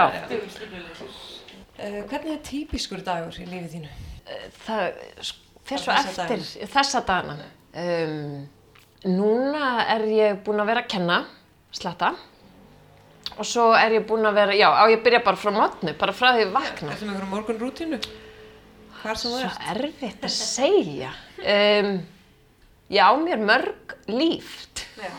Uh, 1.77 2.03
hvernig 2.09 2.33
er 2.35 2.45
típiskur 2.45 3.01
dagur 3.05 3.37
í 3.41 3.47
lífið 3.49 3.73
þínu? 3.79 3.95
það 4.67 4.87
fyrir 5.67 5.83
svo 5.83 5.97
eftir 5.97 6.71
þessa 6.73 7.03
dagana. 7.07 7.49
Um, 7.77 8.47
núna 9.07 9.85
er 9.93 10.07
ég 10.11 10.41
búin 10.47 10.63
að 10.63 10.71
vera 10.73 10.85
að 10.85 10.91
kenna, 10.95 11.21
sletta. 11.75 12.15
Og 13.37 13.45
svo 13.45 13.69
er 13.77 13.99
ég 13.99 14.07
búin 14.09 14.25
að 14.29 14.39
vera, 14.39 14.57
já, 14.57 14.69
á 14.73 14.85
ég 14.89 15.03
byrja 15.05 15.21
bara 15.27 15.41
frá 15.41 15.53
mótnu, 15.53 15.93
bara 15.99 16.15
frá 16.17 16.31
því 16.33 16.47
ég 16.47 16.53
vakna. 16.55 16.95
Ertu 16.95 17.09
með 17.09 17.17
einhverjum 17.17 17.35
morgun 17.35 17.61
rútínu? 17.61 17.99
Hvar 19.03 19.19
sem 19.21 19.35
þú 19.35 19.41
Svo 19.43 19.73
erfitt 19.75 20.25
að 20.25 20.33
segja. 20.33 21.11
Um, 21.43 21.99
ég 22.93 23.03
á 23.03 23.11
mér 23.19 23.43
mörg 23.43 23.97
líf. 24.11 24.55
Já. 24.97 25.11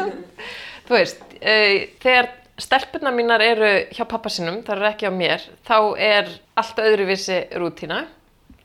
Þú 0.86 0.94
veist, 0.94 1.22
uh, 1.40 1.86
þegar 2.02 2.30
stelpurnar 2.62 3.14
mínar 3.16 3.44
eru 3.44 3.70
hjá 3.92 4.04
pappa 4.08 4.30
sinum, 4.32 4.62
það 4.64 4.76
eru 4.78 4.90
ekki 4.90 5.08
á 5.10 5.12
mér, 5.12 5.46
þá 5.66 5.78
er 6.00 6.30
allt 6.56 6.78
öðruvísi 6.82 7.40
rútína, 7.60 8.04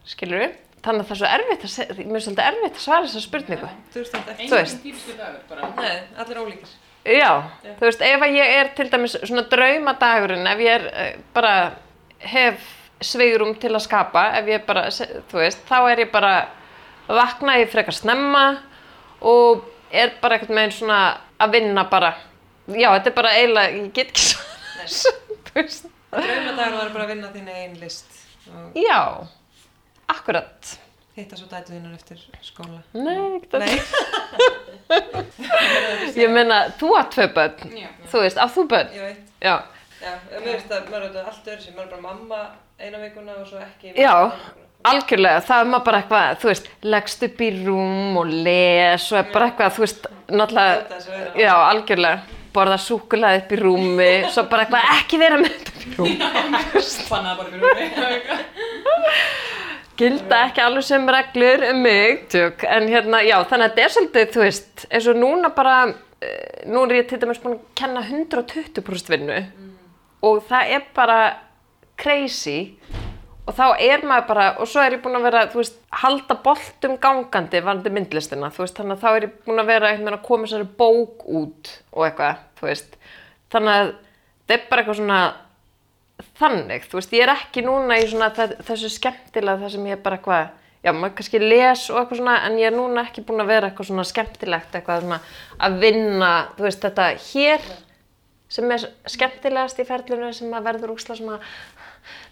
skilur 0.07 0.45
við. 0.45 0.59
Þannig 0.81 1.03
að 1.03 1.09
það 1.09 1.13
er 1.13 1.19
svo 1.19 1.31
erfitt 1.31 1.65
að 1.65 1.99
mér 1.99 2.17
er 2.17 2.23
svolítið 2.25 2.47
erfitt 2.47 2.77
að 2.77 2.85
svara 2.85 3.07
þessa 3.07 3.21
spurningu. 3.21 3.67
Þú 3.93 4.01
veist? 4.01 4.15
Þú 4.39 4.55
veist. 4.55 5.11
Dagur 5.19 5.41
bara. 5.49 5.67
Nei, 5.77 5.97
allir 6.23 6.39
ólíkir. 6.41 6.71
Já, 7.01 7.29
þú 7.65 7.85
veist, 7.87 8.01
ef 8.05 8.23
að 8.25 8.35
ég 8.37 8.55
er 8.59 8.71
til 8.77 8.87
dæmis 8.89 9.17
svona 9.19 9.43
draumadagurinn, 9.49 10.49
ef 10.49 10.59
ég 10.61 10.75
er 10.77 10.87
uh, 10.89 11.11
bara, 11.33 11.53
hef 12.21 12.65
sveigurum 13.01 13.55
til 13.61 13.71
að 13.73 13.85
skapa, 13.87 14.27
ef 14.37 14.49
ég 14.49 14.65
bara, 14.67 14.87
þú 15.31 15.41
veist, 15.41 15.63
þá 15.69 15.77
er 15.91 16.03
ég 16.03 16.11
bara, 16.13 16.33
vakna 17.17 17.57
ég 17.61 17.69
frekar 17.71 17.93
snemma 17.95 18.43
og 19.21 19.65
er 19.91 20.13
bara 20.21 20.37
einhvern 20.37 20.57
veginn 20.61 20.75
svona 20.75 20.99
að 21.41 21.51
vinna 21.57 21.83
bara. 21.91 22.13
Já, 22.71 22.89
þetta 22.95 23.09
er 23.11 23.15
bara 23.17 23.33
eiginlega, 23.37 23.75
ég 23.81 23.91
get 23.97 24.11
ekki 24.13 24.27
svona 24.95 25.17
veist. 25.55 25.89
Draumadagur 26.11 26.77
var 26.77 26.89
bara 26.95 27.03
að 27.05 27.11
vinna 27.15 27.29
þín 27.33 27.49
einn 27.51 27.75
list 27.81 28.17
og 28.51 28.77
Já, 28.79 28.99
akkurat. 30.11 30.77
hitta 31.15 31.35
svo 31.37 31.47
dætu 31.51 31.73
þínar 31.75 31.93
eftir 31.97 32.21
skóla. 32.43 32.79
Nei, 32.95 33.37
ekkert 33.37 33.53
að, 33.59 33.61
ég 36.21 36.31
meina, 36.31 36.61
þú 36.79 36.93
átt 36.99 37.11
tvö 37.15 37.27
börn, 37.35 37.75
Já. 37.77 37.89
þú 38.11 38.23
veist, 38.25 38.39
átt 38.41 38.55
þú 38.55 38.65
börn? 38.71 38.89
Ég 38.95 39.05
veit. 39.09 39.29
Já, 39.43 39.55
Já, 40.01 40.13
mér 40.33 40.47
finnst 40.55 40.71
að 40.73 40.87
maður 40.89 41.03
er 41.03 41.11
þetta 41.11 41.23
allt 41.29 41.49
öðru 41.51 41.61
sem 41.67 41.75
maður 41.77 41.85
er 41.85 41.91
bara 41.91 42.05
mamma 42.07 42.39
eina 42.81 43.01
vikuna 43.03 43.35
og 43.37 43.47
svo 43.51 43.59
ekki. 43.61 43.91
Já, 43.99 44.15
algjörlega, 44.87 45.41
það 45.45 45.63
er 45.63 45.71
maður 45.71 45.85
bara 45.87 46.01
eitthvað, 46.01 46.37
þú 46.41 46.51
veist, 46.51 46.69
leggst 46.93 47.25
upp 47.27 47.41
í 47.41 47.49
rúm 47.61 48.19
og 48.21 48.35
les 48.47 49.07
og 49.11 49.33
bara 49.33 49.49
eitthvað, 49.49 49.73
þú 49.75 49.85
veist, 49.85 50.07
náttúrulega, 50.31 51.01
já, 51.39 51.53
algjörlega, 51.55 52.39
borða 52.55 52.77
súkulega 52.81 53.41
upp 53.43 53.51
í 53.55 53.61
rúmi, 53.61 54.11
svo 54.33 54.45
bara 54.51 54.65
eitthvað, 54.65 54.89
ekki 54.97 55.21
vera 55.21 55.39
með 55.41 55.55
þetta 55.55 55.71
upp 55.71 55.81
í 55.81 55.95
rúmi, 55.99 56.15
Fannaði 57.11 57.37
bara 57.41 57.49
fyrir 57.51 57.63
mig. 57.79 58.31
gilda 60.01 60.45
ekki 60.47 60.63
alveg 60.63 60.85
sem 60.87 61.09
reglur 61.13 61.65
um 61.69 61.81
mig, 61.85 62.25
tjók, 62.31 62.65
en 62.65 62.87
hérna, 62.89 63.21
já, 63.25 63.37
þannig 63.49 63.67
að 63.67 63.75
þetta 63.75 63.83
er 63.83 63.95
svolítið, 63.95 64.31
þú 64.33 64.43
veist, 64.45 64.85
eins 64.89 65.09
og 65.11 65.19
núna 65.21 65.51
bara, 65.55 65.75
eh, 66.23 66.63
nú 66.71 66.85
er 66.85 66.95
ég 67.01 67.09
til 67.09 67.21
dæmis 67.21 67.41
búin 67.43 67.59
að 67.59 67.65
kenna 67.77 68.01
120% 68.07 69.13
vinnu. 69.13 69.39
Og 70.25 70.43
það 70.49 70.73
er 70.75 70.83
bara 70.95 71.19
crazy 71.97 72.77
og 73.51 73.57
þá 73.57 73.65
er 73.83 74.05
maður 74.07 74.27
bara, 74.31 74.45
og 74.63 74.69
svo 74.71 74.79
er 74.85 74.95
ég 74.95 75.01
búin 75.03 75.17
að 75.19 75.25
vera, 75.27 75.41
þú 75.51 75.59
veist, 75.59 75.77
halda 76.01 76.37
boltum 76.45 76.95
gangandi 77.03 77.59
varandi 77.65 77.91
myndlistina, 77.93 78.47
þú 78.55 78.63
veist, 78.63 78.77
þannig 78.79 78.95
að 78.97 79.03
þá 79.03 79.09
er 79.17 79.25
ég 79.27 79.33
búin 79.45 79.59
að 79.65 79.71
vera 79.73 79.91
veginn 79.91 80.13
að 80.15 80.21
koma 80.29 80.47
þessari 80.47 80.69
bók 80.79 81.25
út 81.41 81.71
og 81.91 82.05
eitthvað, 82.07 82.41
þú 82.61 82.69
veist, 82.69 82.95
þannig 83.51 83.75
að 83.81 83.91
þetta 83.91 84.57
er 84.57 84.65
bara 84.71 84.83
eitthvað 84.85 85.01
svona 85.01 85.21
þannig, 86.39 86.87
þú 86.89 86.99
veist, 86.99 87.13
ég 87.17 87.23
er 87.25 87.33
ekki 87.35 87.63
núna 87.65 87.97
í 88.01 88.07
svona 88.09 88.31
þe- 88.35 88.57
þessu 88.67 88.89
skemmtilega 88.93 89.61
það 89.63 89.71
sem 89.75 89.85
ég 89.89 89.97
er 89.97 90.01
bara 90.05 90.17
eitthvað, 90.19 90.49
já, 90.85 90.91
maður 90.95 91.15
kannski 91.19 91.41
les 91.43 91.83
og 91.91 91.99
eitthvað 92.01 92.21
svona, 92.21 92.35
en 92.47 92.57
ég 92.61 92.69
er 92.71 92.75
núna 92.75 93.05
ekki 93.07 93.23
búin 93.27 93.43
að 93.43 93.51
vera 93.53 93.69
eitthvað 93.71 93.89
svona 93.91 94.05
skemmtilegt, 94.09 94.75
eitthvað 94.77 95.05
svona 95.05 95.19
að 95.67 95.77
vinna, 95.81 96.31
þú 96.57 96.67
veist, 96.67 96.83
þetta 96.85 97.07
hér 97.27 97.69
sem 98.51 98.73
er 98.75 98.85
skemmtilegast 99.15 99.79
í 99.79 99.87
ferlinu 99.87 100.31
sem 100.35 100.51
að 100.57 100.65
verður 100.67 100.93
úksla 100.97 101.15
svona, 101.17 101.37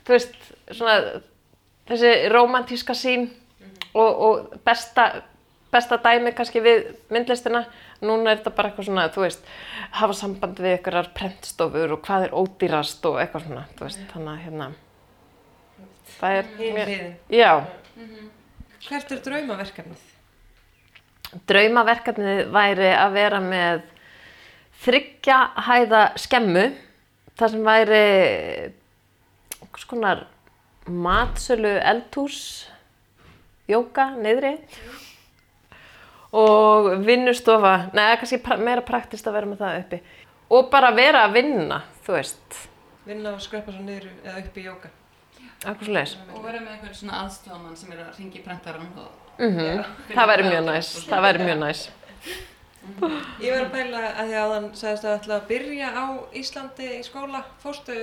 þú 0.06 0.16
veist, 0.18 0.36
svona 0.72 1.22
þessi 1.90 2.12
romantíska 2.34 2.94
sín 2.98 3.28
og, 3.94 4.10
og 4.10 4.58
besta, 4.66 5.08
besta 5.74 5.98
dæmi 6.04 6.34
kannski 6.38 6.62
við 6.66 6.92
myndlistina. 7.14 7.64
Núna 8.00 8.32
er 8.32 8.38
þetta 8.40 8.54
bara 8.56 8.70
eitthvað 8.70 8.86
svona, 8.88 9.08
þú 9.12 9.24
veist, 9.26 9.48
hafa 10.00 10.14
samband 10.16 10.60
við 10.64 10.78
einhverjar 10.78 11.10
prentstofur 11.18 11.96
og 11.98 12.04
hvað 12.06 12.30
er 12.30 12.36
ódýrast 12.40 13.04
og 13.10 13.18
eitthvað 13.20 13.48
svona, 13.50 13.64
þú 13.76 13.84
veist, 13.90 14.06
þannig 14.14 14.30
að 14.32 14.44
hérna, 14.46 14.68
það 16.20 16.38
er, 16.38 16.48
Hinn 16.62 16.78
mér, 16.78 16.92
hliðin. 16.94 17.18
já, 17.36 17.52
Hvert 18.88 19.12
er 19.12 19.20
draumaverkefnið? 19.26 20.06
draumaverkefnið 21.50 22.40
væri 22.56 22.88
að 22.96 23.12
vera 23.18 23.40
með 23.44 23.82
þryggja 24.86 25.40
hæða 25.68 26.04
skemmu 26.24 26.64
þar 27.40 27.52
sem 27.54 27.68
væri 27.68 28.00
einhvers 29.60 29.86
konar 29.92 30.24
matsölu 30.90 31.76
eldhús 31.78 32.40
jóka 33.70 34.10
niðri. 34.18 34.56
Og 36.30 36.92
vinnustofa 37.06 37.90
neða 37.98 38.20
kannski 38.22 38.42
meira 38.62 38.84
praktist 38.86 39.26
að 39.26 39.40
vera 39.40 39.50
með 39.50 39.64
það 39.64 39.80
uppi. 39.84 40.02
Og 40.50 40.68
bara 40.74 40.92
vera 40.94 41.24
að 41.26 41.40
vinna 41.40 41.84
þú 42.06 42.18
veist, 42.18 42.60
Vinna 43.10 43.32
og 43.34 43.42
skreppa 43.42 43.74
svo 43.74 43.82
niður 43.82 44.10
eða 44.22 44.42
upp 44.44 44.58
í 44.60 44.64
jóka. 44.68 44.90
eitthvað 45.64 45.86
svo 45.88 45.94
leiðis 45.96 46.12
Og 46.36 46.44
vera 46.44 46.60
með 46.62 46.74
einhvern 46.76 46.98
svona 47.00 47.22
aðstofamann 47.24 47.78
sem 47.80 47.94
er 47.96 48.04
að 48.04 48.20
ringi 48.20 48.42
prentaran 48.46 48.92
og... 49.02 49.08
mm 49.40 49.82
það 50.14 50.30
væri 50.34 50.46
mjög 50.50 50.64
næs. 50.68 50.90
Það 51.10 51.26
væri 51.26 51.48
mjög 51.48 51.60
næs. 51.64 51.82
Ég 53.40 53.54
var 53.54 53.64
að 53.64 53.72
pæla 53.74 54.04
að 54.10 54.30
því 54.30 54.38
að 54.42 54.54
hann 54.54 54.68
sagðist 54.76 55.06
að 55.08 55.16
ætla 55.16 55.36
að 55.40 55.48
byrja 55.50 55.90
á 55.94 56.06
Íslandi 56.42 56.90
í 56.98 57.02
skóla. 57.08 57.42
Fórstu 57.64 57.98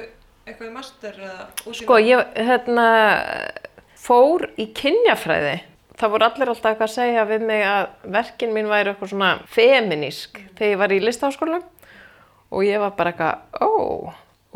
eitthvað 0.46 0.68
í 0.68 0.74
master 0.74 1.16
eða 1.20 1.46
út 1.66 1.72
í 1.74 1.78
Sko, 1.80 1.98
ég 2.02 2.36
hérna, 2.46 2.86
fór 3.98 4.46
í 4.60 4.68
kynjafræði. 4.76 5.56
Það 5.96 6.12
voru 6.12 6.26
allir 6.26 6.52
alltaf 6.52 6.70
eitthvað 6.70 6.90
að 6.90 6.94
segja 6.94 7.24
við 7.30 7.46
mig 7.48 7.64
að 7.66 7.86
verkin 8.18 8.52
mín 8.52 8.68
væri 8.70 8.92
eitthvað 8.92 9.12
svona 9.14 9.30
feminísk 9.48 10.42
þegar 10.58 10.72
ég 10.72 10.80
var 10.82 10.92
í 10.92 11.00
listaháskólanum 11.02 11.70
og 12.52 12.66
ég 12.66 12.82
var 12.82 12.92
bara 12.98 13.12
eitthvað, 13.12 13.64
ó, 13.64 13.72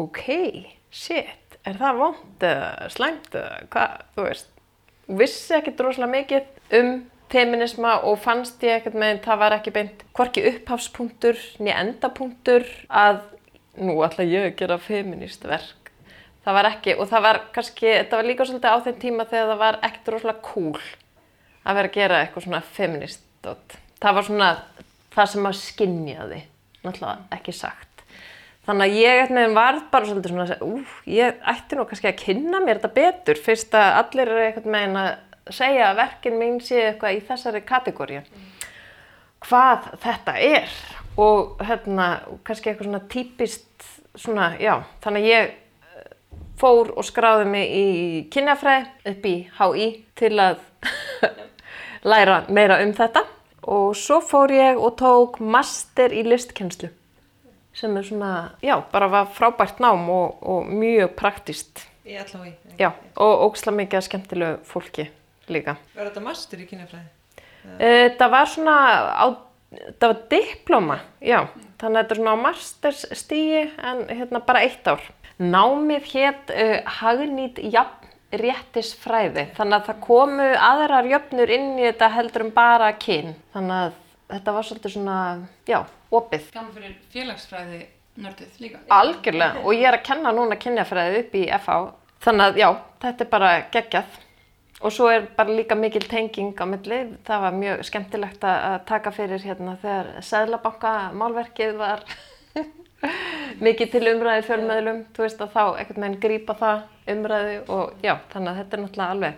ok, 0.05 0.27
shit, 0.95 1.57
er 1.67 1.81
það 1.81 2.03
vond 2.05 2.45
eða 2.51 2.91
slæmt 2.93 3.41
eða 3.41 3.63
hvað, 3.73 4.05
þú 4.15 4.29
veist. 4.29 4.53
Vissi 5.21 5.57
ekkert 5.57 5.83
rosalega 5.83 6.13
mikið 6.13 6.79
um 6.79 6.93
feminisma 7.31 7.97
og 8.07 8.21
fannst 8.23 8.63
ég 8.67 8.79
ekkert 8.79 8.99
með 9.01 9.25
það 9.25 9.43
var 9.43 9.57
ekki 9.57 9.75
beint 9.75 10.07
hvorki 10.17 10.45
upphafspunktur 10.51 11.39
niður 11.59 11.83
endapunktur 11.83 12.67
að 12.89 13.23
nú 13.81 14.01
ætla 14.05 14.27
ég 14.27 14.51
að 14.51 14.57
gera 14.61 14.79
feminist 14.83 15.47
verk 15.47 15.80
það 16.45 16.57
var 16.57 16.69
ekki, 16.71 16.97
og 16.97 17.11
það 17.11 17.27
var 17.27 17.41
kannski, 17.55 17.89
þetta 17.93 18.21
var 18.21 18.29
líka 18.29 18.47
svolítið 18.49 18.75
á 18.75 18.85
þeim 18.87 18.99
tíma 19.03 19.29
þegar 19.29 19.51
það 19.53 19.63
var 19.65 19.81
ekkert 19.89 20.13
rosalega 20.15 20.45
cool 20.47 20.85
að 21.61 21.79
vera 21.79 21.91
að 21.91 21.97
gera 21.99 22.21
eitthvað 22.25 22.47
svona 22.47 22.63
feminist 22.77 23.25
dot. 23.45 23.77
það 24.01 24.17
var 24.17 24.29
svona 24.29 24.51
það 25.15 25.33
sem 25.35 25.49
að 25.51 25.59
skinjaði 25.61 26.43
náttúrulega 26.81 27.37
ekki 27.37 27.57
sagt 27.57 28.05
þannig 28.67 28.87
að 28.87 29.01
ég 29.01 29.19
einhvern 29.19 29.41
veginn 29.41 29.59
varð 29.59 29.83
bara 29.93 30.09
svolítið 30.09 30.35
svona 30.35 30.59
ú, 30.65 30.85
ég 31.11 31.43
ætti 31.53 31.77
nú 31.77 31.87
kannski 31.89 32.11
að 32.11 32.23
kynna 32.23 32.63
mér 32.65 32.81
þetta 32.81 32.97
betur 32.97 33.41
fyrst 33.41 33.77
að 33.77 33.99
allir 34.03 34.33
eru 34.33 34.47
einhvern 34.47 34.77
veginn 34.77 35.01
að 35.01 35.11
segja 35.51 35.91
að 35.91 36.01
verkin 36.01 36.39
mín 36.39 36.61
sé 36.63 36.83
eitthvað 36.87 37.17
í 37.17 37.23
þessari 37.27 37.63
kategóri 37.67 38.21
hvað 39.45 39.89
þetta 40.05 40.37
er 40.45 40.75
og 41.21 41.61
hérna, 41.65 42.07
kannski 42.47 42.71
eitthvað 42.71 42.87
svona 42.89 43.03
típist 43.11 43.89
svona, 44.19 44.53
já, 44.61 44.75
þannig 45.03 45.25
að 45.25 45.31
ég 45.31 45.51
fór 46.61 46.93
og 46.97 47.05
skráði 47.09 47.47
mig 47.51 47.73
í 47.73 47.87
kynjafræði 48.33 49.13
upp 49.15 49.27
í 49.31 49.35
HÍ 49.59 49.89
til 50.21 50.33
að 50.41 50.61
læra 52.11 52.43
meira 52.49 52.79
um 52.85 52.93
þetta 52.97 53.25
og 53.71 53.93
svo 53.99 54.21
fór 54.25 54.53
ég 54.55 54.79
og 54.81 54.97
tók 55.01 55.39
master 55.41 56.13
í 56.17 56.23
listkennslu 56.27 56.89
sem 57.77 57.95
er 57.97 58.03
svona, 58.05 58.31
já, 58.67 58.75
bara 58.93 59.07
var 59.09 59.29
frábært 59.31 59.79
nám 59.81 60.09
og, 60.11 60.41
og 60.43 60.67
mjög 60.75 61.13
praktist 61.17 61.85
Í 62.05 62.17
LHI. 62.19 62.55
já, 62.81 62.91
og 63.21 63.45
óksla 63.51 63.73
mikið 63.77 64.03
skemmtilegu 64.09 64.57
fólki 64.67 65.05
líka 65.53 65.77
Var 65.95 66.09
þetta 66.09 66.25
master 66.25 66.59
í 66.65 66.67
kynjafræði? 66.67 67.07
Eh, 67.79 68.09
Það 68.19 68.33
var 68.33 68.49
svona 68.51 68.75
á, 69.15 69.27
það 70.01 70.07
var 70.09 70.19
diploma, 70.33 70.99
já, 71.23 71.45
þannig 71.79 72.01
að 72.01 72.03
þetta 72.03 72.15
er 72.17 72.21
svona 72.23 72.35
á 72.35 72.45
masterstígi 72.49 73.63
en 73.93 74.03
hérna 74.09 74.41
bara 74.49 74.63
eitt 74.67 74.89
ár. 74.91 75.05
Námið 75.41 76.09
hétt 76.13 76.51
uh, 76.53 76.75
hagnýt 77.01 77.63
jafnréttisfræði, 77.73 79.47
þannig 79.57 79.79
að 79.79 79.87
það 79.87 80.03
komu 80.05 80.49
aðrar 80.69 81.09
jöfnur 81.09 81.53
inn 81.55 81.71
í 81.79 81.87
þetta 81.87 82.11
heldur 82.13 82.45
um 82.45 82.53
bara 82.57 82.91
kyn, 83.01 83.33
þannig 83.55 83.77
að 83.79 83.95
þetta 84.35 84.55
var 84.57 84.69
svolítið 84.69 84.95
svona, 84.97 85.17
já, 85.71 85.79
opið. 86.13 86.51
Gaman 86.53 86.75
fyrir 86.75 86.99
félagsfræði 87.15 87.81
nörduð 88.21 88.59
líka. 88.61 88.83
Algjörlega, 88.93 89.63
og 89.65 89.79
ég 89.79 89.89
er 89.89 89.97
að 89.97 90.05
kenna 90.11 90.33
núna 90.37 90.59
kynjafræði 90.61 91.23
upp 91.23 91.39
í 91.41 91.45
FH, 91.57 91.79
þannig 92.27 92.51
að 92.51 92.61
já, 92.61 92.69
þetta 93.07 93.25
er 93.25 93.31
bara 93.33 93.53
geggjað. 93.73 94.19
Og 94.81 94.95
svo 94.97 95.11
er 95.13 95.27
bara 95.37 95.53
líka 95.53 95.77
mikil 95.77 96.05
tenging 96.09 96.57
á 96.57 96.65
milli. 96.65 97.01
Það 97.29 97.43
var 97.43 97.57
mjög 97.57 97.83
skemmtilegt 97.85 98.45
að 98.49 98.63
að 98.71 98.77
taka 98.89 99.13
fyrir 99.13 99.43
hérna 99.45 99.75
þegar 99.83 100.07
Sæðlabanka 100.25 100.93
málverkið 101.21 101.75
var 101.77 102.05
mikið 103.65 103.89
til 103.95 104.05
umræði 104.13 104.43
fjölmiðlum. 104.49 104.99
Þú 105.17 105.21
veist 105.27 105.41
að 105.45 105.55
þá 105.57 105.63
einhvern 105.65 106.05
veginn 106.07 106.23
grípa 106.25 106.53
það 106.61 106.79
umræði 107.15 107.57
og 107.77 107.85
já, 108.05 108.15
þannig 108.33 108.51
að 108.53 108.59
þetta 108.61 108.75
er 108.77 108.81
náttúrulega 108.85 109.13
alveg 109.17 109.35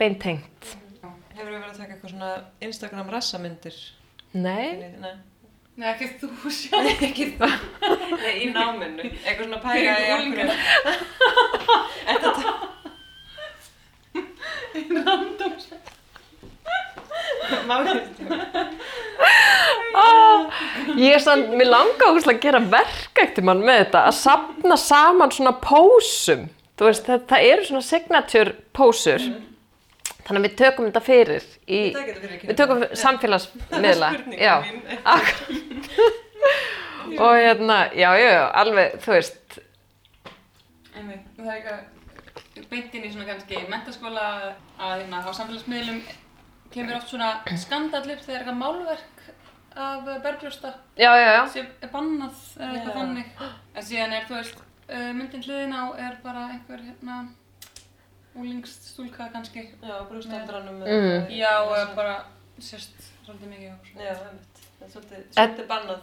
beintengt. 0.00 0.62
Hefur 1.38 1.50
við 1.50 1.54
verið 1.54 1.70
að 1.70 1.78
taka 1.78 1.92
eitthvað 1.94 2.12
svona 2.14 2.30
Instagram 2.68 3.08
rassamyndir? 3.14 3.76
Nei, 4.34 4.68
Nei. 4.98 5.14
Nei, 5.78 5.88
ekki 5.92 6.06
þú 6.18 6.26
sjálf. 6.50 6.82
Nei, 6.88 6.96
ekki 7.06 7.24
það. 7.38 7.56
Nei, 8.24 8.34
í 8.42 8.44
náminu. 8.50 9.04
Eitthvað 9.22 9.44
svona 9.44 9.60
pæla 9.62 9.92
í 9.94 9.96
Unglingar. 10.16 10.58
akkur. 17.78 18.00
Random. 19.94 20.98
ég 20.98 21.16
er 21.16 21.22
sann, 21.22 21.44
mér 21.58 21.70
langa 21.72 22.10
ógustlega 22.10 22.38
að 22.38 22.46
gera 22.46 22.62
verkækti 22.76 23.44
mann 23.46 23.64
með 23.64 23.82
þetta, 23.84 24.04
að 24.10 24.16
sapna 24.20 24.78
saman 24.80 25.34
svona 25.34 25.54
pósum. 25.62 26.48
Þú 26.78 26.88
veist, 26.88 27.06
það, 27.08 27.22
það 27.30 27.50
eru 27.52 27.68
svona 27.68 27.86
signature 27.88 28.54
pósur. 28.76 29.28
Þannig 30.28 30.38
að 30.38 30.46
við 30.46 30.56
tökum 30.60 30.88
þetta 30.88 31.04
fyrir 31.06 31.44
í, 31.64 31.82
við 32.44 32.56
tökum 32.58 32.82
samfélagsmiðla. 33.00 34.10
Já, 34.36 34.54
mín. 34.66 34.82
akkur. 35.08 35.62
og 37.24 37.34
hérna, 37.38 37.78
já, 37.96 38.10
já, 38.20 38.28
já, 38.36 38.42
alveg, 38.60 38.98
þú 39.04 39.14
veist, 39.16 39.60
Einmitt, 40.98 41.26
það 41.36 41.48
er 41.48 41.58
eitthvað 41.58 42.64
beint 42.68 42.94
inn 42.98 43.04
í 43.06 43.10
svona 43.12 43.28
kannski 43.28 43.60
mentaskóla 43.70 44.24
að 44.82 44.94
hérna 45.04 45.20
á 45.22 45.30
samfélagsmiðlum 45.30 46.00
kemur 46.74 46.98
oft 46.98 47.12
svona 47.12 47.30
skandallur 47.56 48.18
þegar 48.24 48.42
eitthvað 48.42 48.58
málverk 48.58 49.17
af 49.78 50.08
bergljósta 50.22 50.72
já, 50.98 51.10
já, 51.16 51.28
já, 51.38 51.42
sem 51.54 51.66
er 51.82 51.90
bannað 51.92 52.38
eða 52.58 52.70
eitthvað 52.74 52.94
Já. 52.94 52.98
þannig 52.98 53.42
en 53.74 53.86
síðan 53.90 54.14
er 54.18 54.24
þú 54.28 54.34
veist 54.38 54.56
uh, 54.62 55.12
myndin 55.18 55.44
hliðin 55.46 55.76
á 55.78 55.84
er 56.06 56.16
bara 56.24 56.46
einhver 56.54 56.82
hérna 56.82 57.18
úlingsstúlka 58.38 59.28
kannski 59.32 59.64
Já, 59.82 59.96
brústandranum. 60.10 60.82
Mm. 60.82 61.30
já 61.30 61.52
eða 61.64 61.94
bara 61.96 62.16
sérst 62.60 62.94
svolítið 63.26 63.48
mikið. 63.48 63.72
Já, 63.98 64.12
er 64.82 64.90
svolítið, 64.92 65.24
svolítið 65.34 65.66
bannað. 65.70 66.00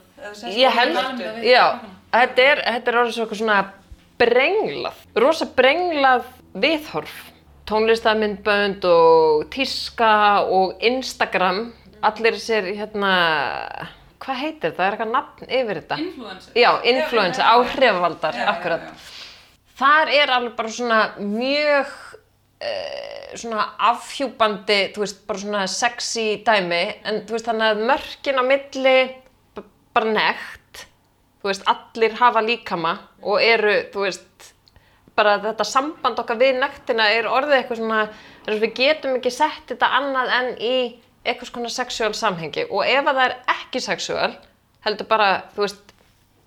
Ég 0.56 0.76
held- 0.76 1.46
já, 1.46 1.66
þetta 2.12 2.42
er, 2.52 2.62
þetta 2.66 2.92
er 2.92 3.00
orðið 3.02 3.16
svo 3.16 3.24
eitthvað 3.26 3.42
svona 3.42 3.60
brenglað, 4.20 5.00
rosa 5.16 5.46
brenglað 5.56 6.28
viðhorf. 6.54 7.16
Tónlistamindbönd 7.66 8.84
og 8.86 9.48
tíska 9.50 10.44
og 10.46 10.76
Instagram, 10.86 11.74
allir 12.02 12.40
sér 12.42 12.68
hérna, 12.76 13.12
hvað 14.24 14.42
heitir 14.42 14.74
það, 14.76 14.86
er 14.86 14.96
eitthvað 14.96 15.14
nafn 15.14 15.50
yfir 15.60 15.82
þetta? 15.82 16.00
influencer 16.02 16.60
Já, 16.60 16.72
influencer, 16.84 17.44
Já, 17.44 17.48
já, 17.48 17.56
já. 17.56 17.62
Já, 18.36 18.48
akkurat. 18.54 19.08
Þar 19.76 20.12
er 20.16 20.32
alveg 20.32 20.56
bara 20.56 20.72
svona 20.72 21.00
mjög 21.20 21.92
uh, 22.64 23.36
svona 23.36 23.66
afhjúpandi, 23.92 24.80
þú 24.96 25.04
veist, 25.04 25.24
bara 25.28 25.42
svona 25.42 25.64
sexy 25.72 26.28
dæmi, 26.48 26.84
en 27.04 27.24
þú 27.28 27.36
veist 27.36 27.50
þannig 27.50 27.74
að 27.74 27.86
mörkin 27.92 28.40
á 28.40 28.44
milli 28.48 28.98
bara 29.96 30.12
nekt, 30.12 30.86
þú 31.42 31.52
veist, 31.52 31.66
allir 31.72 32.16
hafa 32.20 32.44
líkama 32.44 32.96
og 33.24 33.44
eru, 33.44 33.76
þú 33.94 34.06
veist, 34.08 34.52
bara 35.16 35.38
þetta 35.44 35.68
samband 35.68 36.20
okkar 36.20 36.40
við 36.40 36.58
nektina 36.60 37.08
er 37.16 37.28
orðið 37.32 37.60
eitthvað 37.60 37.80
svona, 37.80 38.02
við 38.52 38.72
getum 38.76 39.16
ekki 39.20 39.32
sett 39.32 39.72
þetta 39.72 39.92
annað 40.00 40.34
en 40.40 40.50
í 40.60 40.78
eitthvað 41.26 41.52
svona 41.52 41.74
sexuál 41.74 42.14
samhengi. 42.18 42.68
Og 42.70 42.86
ef 42.86 43.04
að 43.04 43.20
það 43.20 43.26
er 43.26 43.38
ekki 43.56 43.82
sexuál, 43.84 44.32
heldur 44.86 45.10
bara, 45.10 45.30
þú 45.56 45.66
veist, 45.66 45.94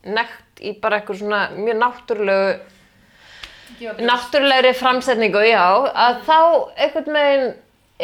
nekt 0.08 0.62
í 0.62 0.74
bara 0.80 1.00
eitthvað 1.00 1.22
svona 1.22 1.44
mjög 1.58 1.80
náttúrulegu 1.82 2.58
náttúrulegri 3.78 4.72
framsetningu, 4.76 5.42
já, 5.44 5.62
að 5.92 6.22
þá 6.26 6.38
einhvern 6.80 7.18
veginn 7.18 7.50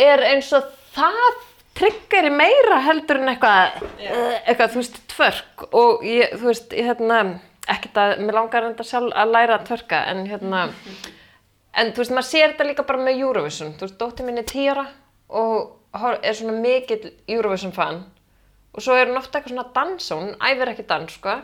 er 0.05 0.23
eins 0.29 0.51
og 0.57 0.67
það 0.95 1.39
tryggari 1.79 2.31
meira 2.31 2.79
heldur 2.85 3.21
en 3.23 3.33
eitthvað, 3.33 3.81
uh, 3.83 4.37
eitthvað, 4.45 4.75
þú 4.75 4.81
veist, 4.83 5.01
tvörk. 5.11 5.67
Og 5.75 6.05
ég, 6.07 6.35
þú 6.39 6.51
veist, 6.51 6.75
ég 6.77 6.91
hérna, 6.91 7.23
ekkert 7.71 8.01
að, 8.03 8.15
mér 8.23 8.39
langar 8.39 8.69
enda 8.69 8.87
sjálf 8.87 9.15
að 9.17 9.33
læra 9.35 9.59
að 9.59 9.71
tvörka, 9.71 10.03
en 10.13 10.27
hérna, 10.29 10.67
en 11.81 11.95
þú 11.95 12.05
veist, 12.05 12.15
maður 12.15 12.31
sér 12.31 12.53
þetta 12.53 12.69
líka 12.69 12.87
bara 12.91 13.07
með 13.09 13.25
Eurovision, 13.25 13.75
þú 13.79 13.89
veist, 13.89 13.99
dóttir 14.03 14.29
mín 14.29 14.43
er 14.43 14.49
tíara 14.51 14.87
og 15.35 15.73
er 15.95 16.35
svona 16.35 16.59
mikill 16.59 17.13
Eurovision 17.31 17.73
fan 17.73 18.03
og 18.75 18.83
svo 18.83 18.97
er 18.99 19.11
hún 19.11 19.21
ofta 19.21 19.39
eitthvað 19.39 19.55
svona 19.55 19.71
dansa, 19.75 20.17
hún 20.19 20.33
æfir 20.43 20.73
ekki 20.73 20.87
dans, 20.91 21.15
sko, 21.15 21.37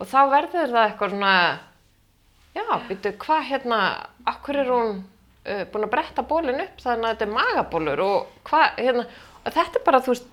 og 0.00 0.10
þá 0.10 0.18
verður 0.32 0.72
það 0.72 0.88
eitthvað 0.88 1.14
svona, 1.14 1.34
já, 2.56 2.64
býtu, 2.88 3.12
hvað 3.22 3.46
hérna, 3.50 3.78
akkur 4.32 4.58
er 4.58 4.72
hún 4.72 4.90
uh, 4.98 5.62
búin 5.70 5.86
að 5.86 5.94
bretta 5.94 6.26
bólinn 6.26 6.64
upp 6.64 6.82
þannig 6.82 7.06
að 7.06 7.14
þetta 7.14 7.28
er 7.28 7.36
magabólur 7.36 8.04
og 8.08 8.34
hvað, 8.50 8.66
hérna, 8.80 9.06
og 9.44 9.54
þetta 9.54 9.80
er 9.80 9.86
bara, 9.86 10.02
þú 10.02 10.16
veist, 10.16 10.28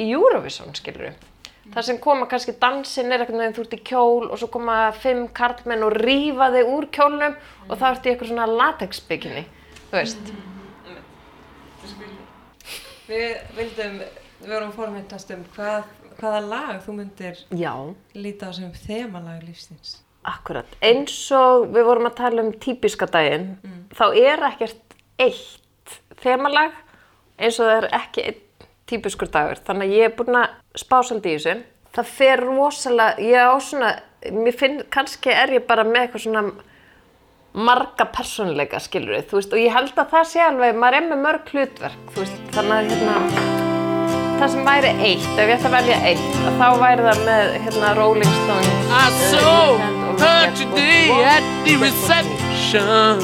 í 0.00 0.08
Eurovision, 0.08 0.74
skilur 0.74 1.08
við. 1.10 1.30
Það 1.74 1.86
sem 1.86 2.00
koma 2.02 2.26
kannski 2.28 2.52
dansinn 2.60 3.12
er 3.12 3.22
eitthvað 3.24 3.54
þú 3.56 3.62
ert 3.64 3.76
í 3.76 3.84
kjól 3.88 4.26
og 4.28 4.36
svo 4.40 4.50
koma 4.52 4.78
fimm 5.00 5.30
karlmenn 5.36 5.84
og 5.86 5.94
rífa 5.96 6.50
þig 6.52 6.72
úr 6.74 6.88
kjólnum 6.92 7.38
og 7.68 7.78
þá 7.80 7.86
ertu 7.90 8.10
í 8.10 8.12
eitthvað 8.12 8.32
svona 8.32 8.50
latexbygginni, 8.50 9.46
þú 9.88 9.96
veist. 9.96 10.34
Við 13.04 13.34
vildum, 13.56 13.98
við 14.40 14.54
vorum 14.54 14.72
formyndast 14.72 15.32
um 15.34 15.42
hvað, 15.56 15.90
hvaða 16.20 16.40
lag 16.46 16.78
þú 16.84 16.96
myndir 17.00 17.42
Já. 17.52 17.74
líta 18.16 18.48
á 18.48 18.52
sem 18.56 18.72
þemalag 18.86 19.44
lífsins. 19.44 19.98
Akkurat, 20.24 20.70
eins 20.80 21.18
og 21.36 21.66
við 21.74 21.84
vorum 21.84 22.08
að 22.08 22.16
tala 22.22 22.46
um 22.46 22.54
típiska 22.56 23.04
daginn, 23.12 23.58
þá 23.92 24.06
er 24.16 24.46
ekkert 24.48 24.96
eitt 25.20 25.98
þemalag 26.22 26.72
eins 27.36 27.58
og 27.60 27.68
það 27.68 27.76
er 27.82 27.88
ekki 27.98 28.24
einn 28.30 28.40
típiskur 28.88 29.28
dagur. 29.32 29.60
Þannig 29.66 29.90
að 29.90 29.96
ég 29.98 30.08
er 30.08 30.16
búin 30.16 30.38
að 30.40 30.80
spá 30.80 30.96
svolítið 31.02 31.30
í 31.32 31.36
þessu. 31.38 31.54
Það 31.94 32.12
fer 32.16 32.42
rosalega, 32.42 33.22
ég 33.22 33.52
á 33.52 33.54
svona, 33.62 33.90
mér 34.34 34.56
finn, 34.58 34.80
kannski 34.92 35.32
er 35.32 35.52
ég 35.58 35.66
bara 35.68 35.84
með 35.86 36.06
eitthvað 36.06 36.24
svona 36.24 36.44
marga 37.54 38.08
persónuleika, 38.10 38.80
skilur 38.82 39.14
við, 39.14 39.28
þú 39.30 39.38
veist, 39.38 39.52
og 39.54 39.60
ég 39.62 39.74
held 39.74 39.94
að 39.94 40.08
það 40.10 40.24
sé 40.26 40.40
alveg, 40.42 40.78
maður 40.78 40.96
er 40.98 41.04
með 41.06 41.20
mörg 41.22 41.52
hlutverk, 41.52 42.08
þú 42.10 42.24
veist, 42.24 42.40
þannig 42.56 42.74
að 42.74 42.88
hérna, 42.90 43.14
það 44.40 44.48
sem 44.54 44.66
væri 44.66 44.90
eitt, 45.08 45.28
ef 45.28 45.42
ég 45.44 45.52
ætti 45.54 45.68
að 45.68 45.76
velja 45.76 45.98
eitt, 46.10 46.24
að 46.42 46.58
þá 46.58 46.66
væri 46.82 47.06
það 47.06 47.20
með 47.28 47.52
hérna 47.66 47.92
Rolling 48.00 48.34
Stones. 48.40 48.72
I 48.90 49.04
uh, 49.04 49.20
saw 49.30 49.70
her 50.18 50.50
today 50.58 51.06
at 51.30 51.46
the 51.62 51.76
reception. 51.78 53.22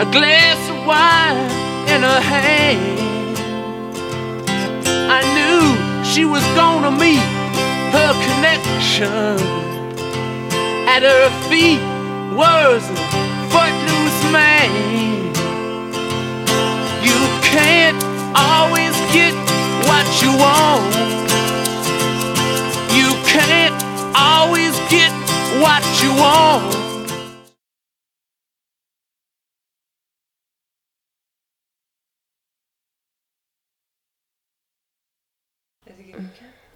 A 0.00 0.06
glass 0.12 0.60
of 0.68 0.84
wine 0.84 1.40
in 1.88 2.04
her 2.04 2.20
hand. 2.20 3.00
I 5.08 5.24
knew 5.32 6.04
she 6.04 6.24
was 6.24 6.44
gonna 6.54 6.90
meet 6.90 7.24
her 7.96 8.12
connection. 8.28 9.69
At 10.92 11.04
her 11.04 11.30
feet 11.48 11.78
was 12.34 12.82
a 12.90 12.96
footloose 13.52 14.22
man. 14.32 14.70
You 17.06 17.20
can't 17.46 18.02
always 18.34 18.96
get 19.14 19.32
what 19.86 20.06
you 20.20 20.32
want. 20.36 20.90
You 22.90 23.08
can't 23.24 23.78
always 24.16 24.74
get 24.90 25.12
what 25.62 25.84
you 26.02 26.10
want. 26.18 26.80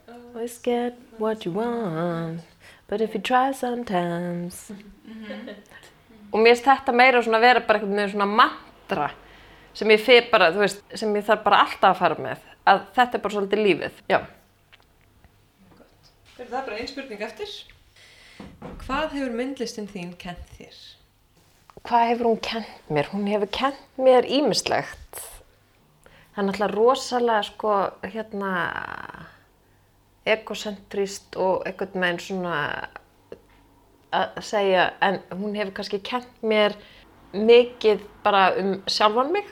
Always 0.08 0.58
get 0.58 0.98
what 1.18 1.44
you 1.44 1.52
want, 1.52 2.42
but 2.88 3.00
if 3.00 3.14
you 3.14 3.20
try 3.20 3.52
sometimes. 3.52 4.70
Og 6.34 6.40
mér 6.42 6.54
finnst 6.54 6.66
þetta 6.66 6.94
meira 6.96 7.22
svona 7.22 7.40
vera 7.42 7.62
bara 7.62 7.78
einhvern 7.78 8.00
veginn 8.00 8.14
svona 8.16 8.30
mantra 8.30 9.10
sem 9.74 9.90
ég 9.90 10.02
fyrir 10.02 10.30
bara, 10.30 10.52
þú 10.54 10.62
veist, 10.62 10.82
sem 10.94 11.14
ég 11.18 11.26
þarf 11.26 11.44
bara 11.44 11.60
alltaf 11.64 11.94
að 11.94 12.00
fara 12.00 12.18
með. 12.22 12.48
Að 12.70 12.82
þetta 12.96 13.18
er 13.18 13.22
bara 13.24 13.34
svolítið 13.36 13.62
lífið. 13.66 14.02
Já. 14.10 14.18
Er 16.34 16.50
það 16.50 16.60
bara 16.66 16.78
ein 16.78 16.90
spurning 16.90 17.24
eftir? 17.26 17.54
Hvað 18.84 19.16
hefur 19.16 19.34
myndlistin 19.38 19.88
þín 19.90 20.14
kent 20.20 20.54
þér? 20.58 20.78
Hvað 21.84 22.08
hefur 22.10 22.30
hún 22.30 22.40
kent 22.42 22.90
mér? 22.94 23.10
Hún 23.12 23.28
hefur 23.30 23.50
kent 23.54 24.00
mér 24.00 24.26
ímislegt. 24.26 25.20
Það 26.34 26.40
er 26.42 26.48
náttúrulega 26.48 26.74
rosalega, 26.74 27.42
sko, 27.46 27.74
hérna, 28.10 28.52
egocentrist 30.24 31.36
og 31.40 31.64
einhvern 31.68 32.00
veginn 32.00 32.22
svona 32.22 32.58
að 34.14 34.44
segja, 34.46 34.88
en 35.02 35.18
hún 35.34 35.56
hefur 35.58 35.74
kannski 35.78 36.00
kent 36.06 36.42
mér 36.46 36.76
mikið 37.34 38.04
bara 38.24 38.52
um 38.60 38.76
sjálfan 38.86 39.32
mig. 39.34 39.48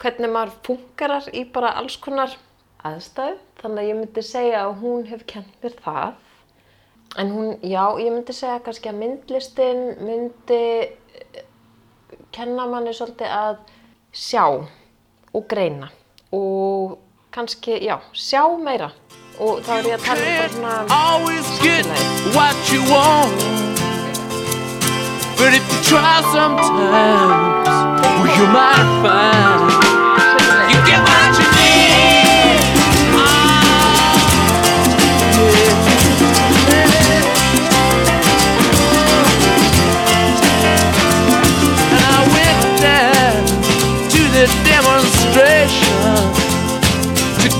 Hvernig 0.00 0.32
maður 0.32 0.54
fungerar 0.64 1.26
í 1.36 1.44
bara 1.52 1.74
alls 1.80 1.98
konar 2.00 2.36
aðstæðu. 2.86 3.36
Þannig 3.60 3.82
að 3.82 3.90
ég 3.90 3.98
myndi 3.98 4.24
segja 4.24 4.64
að 4.64 4.76
hún 4.84 5.06
hefur 5.10 5.26
kent 5.34 5.64
mér 5.64 5.76
það. 5.84 6.12
En 7.18 7.32
hún, 7.34 7.56
já, 7.66 7.82
ég 7.98 8.14
myndi 8.14 8.36
segja 8.36 8.62
kannski 8.64 8.92
að 8.92 9.00
myndlistin 9.02 9.82
myndi 9.98 10.62
kenna 12.30 12.68
manni 12.70 12.94
svolítið 12.94 13.34
að 13.34 13.56
sjá 14.14 14.44
og 14.46 15.48
greina 15.50 15.90
og 16.34 16.94
kannski, 17.34 17.80
já, 17.82 17.98
sjá 18.14 18.46
meira 18.62 18.92
og 19.40 19.62
þá 19.64 19.70
er 19.78 19.86
ég 19.88 19.94
að 19.96 20.02
tala 20.04 20.20
um 20.44 20.52
svona 20.54 20.72
always 20.92 21.48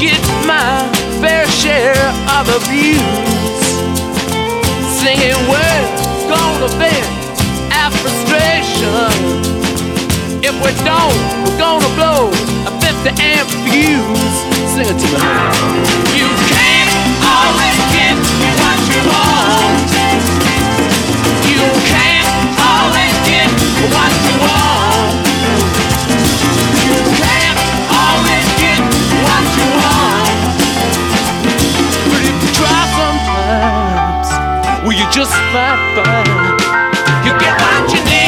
get 0.00 0.29
vent 6.68 7.06
our 7.72 7.90
frustration. 7.90 9.12
If 10.42 10.54
we 10.60 10.72
don't, 10.84 11.16
we're 11.44 11.58
gonna 11.58 11.88
blow 11.96 12.28
a 12.68 12.72
50 12.80 13.22
amp 13.22 13.48
fuse. 13.64 14.36
Sing 14.72 14.84
it 14.84 14.98
to 15.00 15.08
me. 15.08 15.20
You 16.18 16.28
can't 16.52 16.92
always 17.24 17.78
get 17.96 18.16
what 18.60 18.78
you 18.92 19.00
want. 19.08 19.90
You 21.48 21.64
can't 21.88 22.28
always 22.60 23.14
get 23.28 23.48
what 23.94 24.12
you 24.28 24.36
want. 24.40 24.69
just 35.12 35.32
might 35.52 35.76
find 35.96 36.26
you 37.26 37.32
get 37.40 37.60
what 37.60 37.92
you 37.92 38.04
need. 38.04 38.19